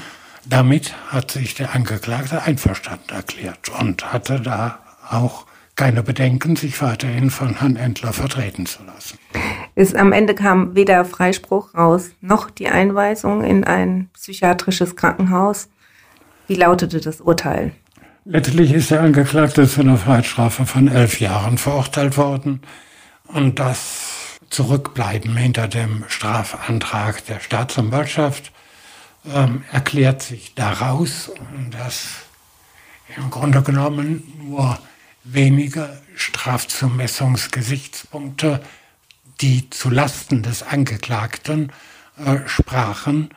damit 0.47 0.95
hat 1.09 1.31
sich 1.31 1.55
der 1.55 1.75
Angeklagte 1.75 2.43
einverstanden 2.43 3.11
erklärt 3.15 3.71
und 3.81 4.13
hatte 4.13 4.41
da 4.41 4.79
auch 5.09 5.47
keine 5.77 6.03
Bedenken, 6.03 6.57
sich 6.57 6.81
weiterhin 6.81 7.31
von 7.31 7.59
Herrn 7.59 7.77
Endler 7.77 8.13
vertreten 8.13 8.67
zu 8.67 8.85
lassen. 8.85 9.19
Ist, 9.75 9.97
am 9.97 10.13
Ende 10.13 10.35
kam 10.35 10.77
weder 10.77 11.05
Freispruch 11.05 11.75
raus, 11.75 12.11
noch 12.21 12.51
die 12.51 12.69
Einweisung 12.69 13.43
in 13.43 13.65
ein 13.65 14.09
psychiatrisches 14.15 14.95
Krankenhaus. 14.95 15.69
Wie 16.47 16.55
lautete 16.55 17.01
das 17.01 17.21
Urteil? 17.21 17.73
Letztlich 18.25 18.73
ist 18.73 18.91
der 18.91 19.03
Angeklagte 19.03 19.69
zu 19.69 19.81
einer 19.81 19.99
Freiheitsstrafe 19.99 20.65
von 20.65 20.89
elf 20.89 21.21
Jahren 21.21 21.59
verurteilt 21.59 22.17
worden. 22.17 22.63
Und 23.27 23.59
das 23.59 24.39
Zurückbleiben 24.49 25.37
hinter 25.37 25.67
dem 25.67 26.05
Strafantrag 26.07 27.27
der 27.27 27.41
Staatsanwaltschaft 27.41 28.54
ähm, 29.27 29.65
erklärt 29.73 30.23
sich 30.23 30.55
daraus, 30.55 31.33
dass 31.71 32.05
im 33.17 33.31
Grunde 33.31 33.63
genommen 33.63 34.23
nur 34.39 34.79
wenige 35.25 36.01
Strafzumessungsgesichtspunkte, 36.15 38.63
die 39.41 39.69
zu 39.71 39.91
Lasten 39.91 40.43
des 40.43 40.63
Angeklagten 40.63 41.73
äh, 42.17 42.39
sprachen, 42.47 43.31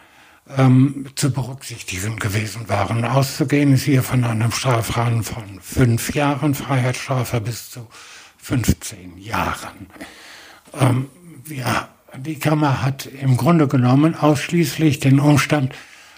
ähm, 0.55 1.07
zu 1.15 1.31
berücksichtigen 1.31 2.17
gewesen 2.17 2.69
waren. 2.69 3.03
Auszugehen 3.03 3.73
ist 3.73 3.83
hier 3.83 4.03
von 4.03 4.23
einem 4.23 4.51
Strafrahmen 4.51 5.23
von 5.23 5.59
fünf 5.61 6.13
Jahren 6.13 6.53
Freiheitsstrafe 6.55 7.41
bis 7.41 7.71
zu 7.71 7.87
15 8.37 9.17
Jahren. 9.17 9.87
Ähm, 10.79 11.09
ja, 11.49 11.89
die 12.17 12.39
Kammer 12.39 12.81
hat 12.81 13.05
im 13.05 13.37
Grunde 13.37 13.67
genommen 13.67 14.15
ausschließlich 14.15 14.99
den 14.99 15.19
Umstand, 15.19 15.73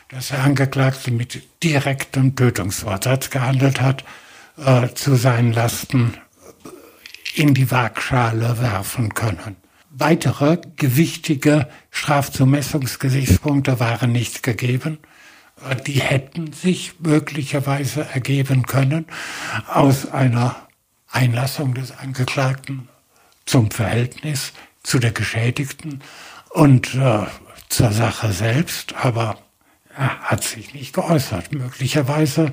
dass 0.09 0.29
der 0.29 0.43
Angeklagte 0.43 1.11
mit 1.11 1.41
direktem 1.63 2.35
Tötungsvorsatz 2.35 3.29
gehandelt 3.29 3.81
hat, 3.81 4.03
äh, 4.57 4.89
zu 4.93 5.15
seinen 5.15 5.53
Lasten 5.53 6.13
in 7.35 7.53
die 7.53 7.69
Waagschale 7.69 8.59
werfen 8.59 9.13
können. 9.13 9.55
Weitere 9.91 10.57
gewichtige 10.77 11.67
Strafzumessungsgesichtspunkte 11.91 13.79
waren 13.79 14.11
nicht 14.11 14.43
gegeben. 14.43 14.99
Äh, 15.69 15.75
die 15.75 16.01
hätten 16.01 16.53
sich 16.53 16.99
möglicherweise 16.99 18.07
ergeben 18.13 18.63
können 18.63 19.05
aus 19.67 20.11
einer 20.11 20.55
Einlassung 21.11 21.73
des 21.73 21.91
Angeklagten 21.97 22.87
zum 23.45 23.71
Verhältnis 23.71 24.53
zu 24.89 24.97
der 24.97 25.11
Geschädigten 25.11 26.01
und 26.49 26.95
äh, 26.95 27.27
zur 27.69 27.91
Sache 27.91 28.33
selbst, 28.33 28.95
aber 28.95 29.37
er 29.95 30.19
hat 30.21 30.43
sich 30.43 30.73
nicht 30.73 30.93
geäußert. 30.93 31.53
Möglicherweise 31.53 32.51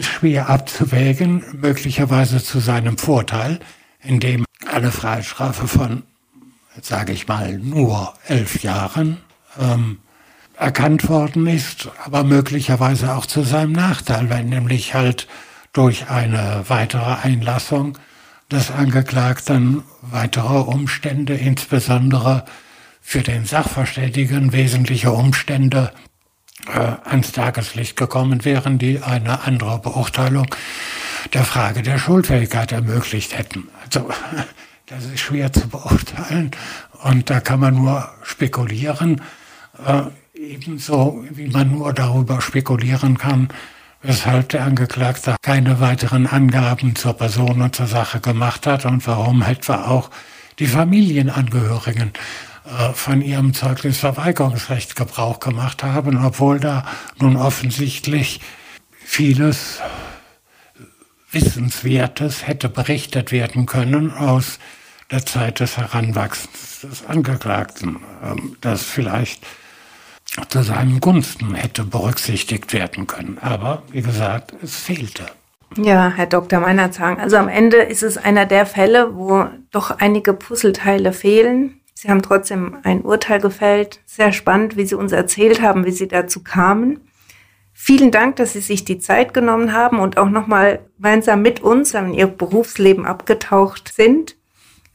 schwer 0.00 0.48
abzuwägen, 0.48 1.42
möglicherweise 1.60 2.42
zu 2.42 2.60
seinem 2.60 2.96
Vorteil, 2.96 3.58
indem 4.04 4.44
eine 4.72 4.92
Freiheitsstrafe 4.92 5.66
von, 5.66 6.04
sage 6.80 7.12
ich 7.12 7.26
mal, 7.26 7.58
nur 7.58 8.14
elf 8.28 8.62
Jahren 8.62 9.16
ähm, 9.58 9.98
erkannt 10.56 11.08
worden 11.08 11.48
ist, 11.48 11.88
aber 12.04 12.22
möglicherweise 12.22 13.16
auch 13.16 13.26
zu 13.26 13.42
seinem 13.42 13.72
Nachteil, 13.72 14.30
wenn 14.30 14.48
nämlich 14.48 14.94
halt 14.94 15.26
durch 15.72 16.08
eine 16.08 16.64
weitere 16.68 17.16
Einlassung 17.24 17.98
des 18.50 18.70
Angeklagten 18.70 19.82
weitere 20.00 20.60
Umstände, 20.60 21.34
insbesondere 21.34 22.44
für 23.00 23.20
den 23.20 23.44
Sachverständigen 23.44 24.52
wesentliche 24.52 25.12
Umstände 25.12 25.92
äh, 26.66 26.78
ans 27.04 27.32
Tageslicht 27.32 27.96
gekommen 27.96 28.44
wären, 28.44 28.78
die 28.78 29.02
eine 29.02 29.42
andere 29.42 29.78
Beurteilung 29.78 30.46
der 31.34 31.44
Frage 31.44 31.82
der 31.82 31.98
Schuldfähigkeit 31.98 32.72
ermöglicht 32.72 33.36
hätten. 33.36 33.68
Also 33.84 34.08
das 34.86 35.04
ist 35.04 35.20
schwer 35.20 35.52
zu 35.52 35.68
beurteilen 35.68 36.50
und 37.02 37.28
da 37.28 37.40
kann 37.40 37.60
man 37.60 37.74
nur 37.74 38.08
spekulieren, 38.22 39.20
äh, 39.86 40.04
ebenso 40.34 41.22
wie 41.30 41.48
man 41.48 41.70
nur 41.70 41.92
darüber 41.92 42.40
spekulieren 42.40 43.18
kann, 43.18 43.48
weshalb 44.02 44.50
der 44.50 44.64
Angeklagte 44.64 45.36
keine 45.42 45.80
weiteren 45.80 46.26
Angaben 46.26 46.94
zur 46.94 47.14
Person 47.14 47.62
und 47.62 47.74
zur 47.74 47.86
Sache 47.86 48.20
gemacht 48.20 48.66
hat 48.66 48.84
und 48.84 49.06
warum 49.06 49.42
etwa 49.42 49.86
auch 49.86 50.10
die 50.58 50.66
Familienangehörigen 50.66 52.12
äh, 52.64 52.92
von 52.92 53.22
ihrem 53.22 53.54
Zeugnisverweigerungsrecht 53.54 54.96
Gebrauch 54.96 55.40
gemacht 55.40 55.82
haben, 55.82 56.24
obwohl 56.24 56.60
da 56.60 56.84
nun 57.18 57.36
offensichtlich 57.36 58.40
vieles 59.04 59.80
Wissenswertes 61.30 62.46
hätte 62.46 62.68
berichtet 62.68 63.32
werden 63.32 63.66
können 63.66 64.12
aus 64.12 64.58
der 65.10 65.24
Zeit 65.26 65.60
des 65.60 65.76
Heranwachsens 65.76 66.80
des 66.82 67.06
Angeklagten, 67.06 67.98
ähm, 68.22 68.56
das 68.60 68.82
vielleicht 68.82 69.44
zu 70.48 70.62
seinen 70.62 71.00
Gunsten 71.00 71.54
hätte 71.54 71.84
berücksichtigt 71.84 72.72
werden 72.72 73.06
können. 73.06 73.38
Aber 73.40 73.82
wie 73.90 74.02
gesagt, 74.02 74.54
es 74.62 74.76
fehlte. 74.76 75.26
Ja, 75.76 76.12
Herr 76.14 76.26
Dr. 76.26 76.60
Meinerzhagen, 76.60 77.20
also 77.20 77.36
am 77.36 77.48
Ende 77.48 77.78
ist 77.78 78.02
es 78.02 78.16
einer 78.16 78.46
der 78.46 78.64
Fälle, 78.66 79.14
wo 79.14 79.46
doch 79.70 79.98
einige 79.98 80.32
Puzzleteile 80.32 81.12
fehlen. 81.12 81.80
Sie 81.94 82.08
haben 82.08 82.22
trotzdem 82.22 82.76
ein 82.84 83.02
Urteil 83.02 83.40
gefällt. 83.40 84.00
Sehr 84.06 84.32
spannend, 84.32 84.76
wie 84.76 84.86
Sie 84.86 84.94
uns 84.94 85.12
erzählt 85.12 85.60
haben, 85.60 85.84
wie 85.84 85.90
Sie 85.90 86.08
dazu 86.08 86.42
kamen. 86.42 87.00
Vielen 87.72 88.10
Dank, 88.10 88.36
dass 88.36 88.54
Sie 88.54 88.60
sich 88.60 88.84
die 88.84 88.98
Zeit 88.98 89.34
genommen 89.34 89.72
haben 89.72 89.98
und 89.98 90.16
auch 90.16 90.30
nochmal 90.30 90.80
gemeinsam 90.96 91.42
mit 91.42 91.60
uns 91.60 91.94
in 91.94 92.14
Ihr 92.14 92.26
Berufsleben 92.26 93.04
abgetaucht 93.04 93.92
sind. 93.94 94.36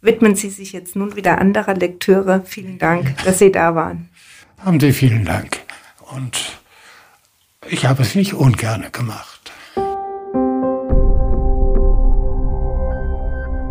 Widmen 0.02 0.36
Sie 0.36 0.50
sich 0.50 0.74
jetzt 0.74 0.96
nun 0.96 1.16
wieder 1.16 1.38
anderer 1.40 1.76
Lektüre. 1.76 2.42
Vielen 2.46 2.80
Dank, 2.80 3.24
dass 3.24 3.40
Sie 3.40 3.52
da 3.52 3.76
waren. 3.76 4.10
Haben 4.66 4.80
Sie 4.80 4.94
vielen 4.94 5.26
Dank. 5.26 5.60
Und 6.16 6.58
ich 7.68 7.86
habe 7.86 8.02
es 8.02 8.16
nicht 8.16 8.34
ungerne 8.34 8.90
gemacht. 8.92 9.52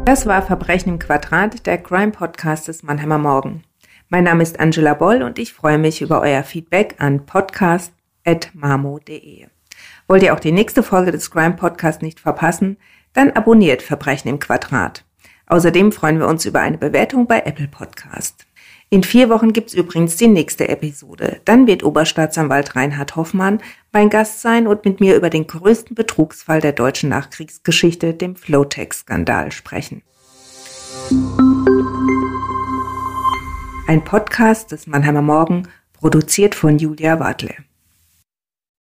Das 0.05 0.26
war 0.26 0.43
Verbrechen 0.43 0.90
im 0.90 0.99
Quadrat, 0.99 1.64
der 1.64 1.78
Crime 1.78 2.12
Podcast 2.12 2.68
des 2.68 2.82
Mannheimer 2.82 3.16
Morgen. 3.16 3.62
Mein 4.11 4.24
Name 4.24 4.43
ist 4.43 4.61
Angela 4.61 4.93
Boll 4.93 5.22
und 5.22 5.38
ich 5.38 5.55
freue 5.55 5.78
mich 5.78 6.03
über 6.03 6.20
euer 6.20 6.43
Feedback 6.43 6.97
an 6.99 7.24
podcast.mamo.de. 7.24 9.47
Wollt 10.09 10.22
ihr 10.22 10.34
auch 10.34 10.40
die 10.40 10.53
nächste 10.53 10.82
Folge 10.82 11.12
des 11.12 11.30
Crime 11.30 11.55
Podcasts 11.55 12.03
nicht 12.03 12.20
verpassen? 12.20 12.76
Dann 13.14 13.30
abonniert 13.30 13.80
Verbrechen 13.80 14.28
im 14.28 14.38
Quadrat. 14.38 15.07
Außerdem 15.47 15.93
freuen 15.93 16.18
wir 16.18 16.28
uns 16.28 16.45
über 16.45 16.61
eine 16.61 16.76
Bewertung 16.76 17.26
bei 17.26 17.40
Apple 17.40 17.68
Podcast. 17.68 18.47
In 18.93 19.03
vier 19.03 19.30
Wochen 19.30 19.55
gibt's 19.55 19.72
übrigens 19.72 20.16
die 20.16 20.28
nächste 20.28 20.68
Episode. 20.68 21.40
Dann 21.47 21.66
wird 21.66 21.82
Oberstaatsanwalt 21.82 22.76
Reinhard 22.76 23.16
Hoffmann 23.16 23.62
mein 23.90 24.11
Gast 24.11 24.43
sein 24.43 24.66
und 24.66 24.84
mit 24.84 25.01
mir 25.01 25.16
über 25.16 25.30
den 25.30 25.47
größten 25.47 25.95
Betrugsfall 25.95 26.61
der 26.61 26.72
deutschen 26.72 27.09
Nachkriegsgeschichte, 27.09 28.12
dem 28.12 28.36
Flowtex-Skandal, 28.36 29.51
sprechen. 29.51 30.03
Ein 33.86 34.05
Podcast 34.05 34.72
des 34.72 34.86
Mannheimer 34.86 35.22
Morgen, 35.22 35.68
produziert 35.95 36.55
von 36.55 36.78
Julia 36.78 37.18
Wadle. 37.18 37.55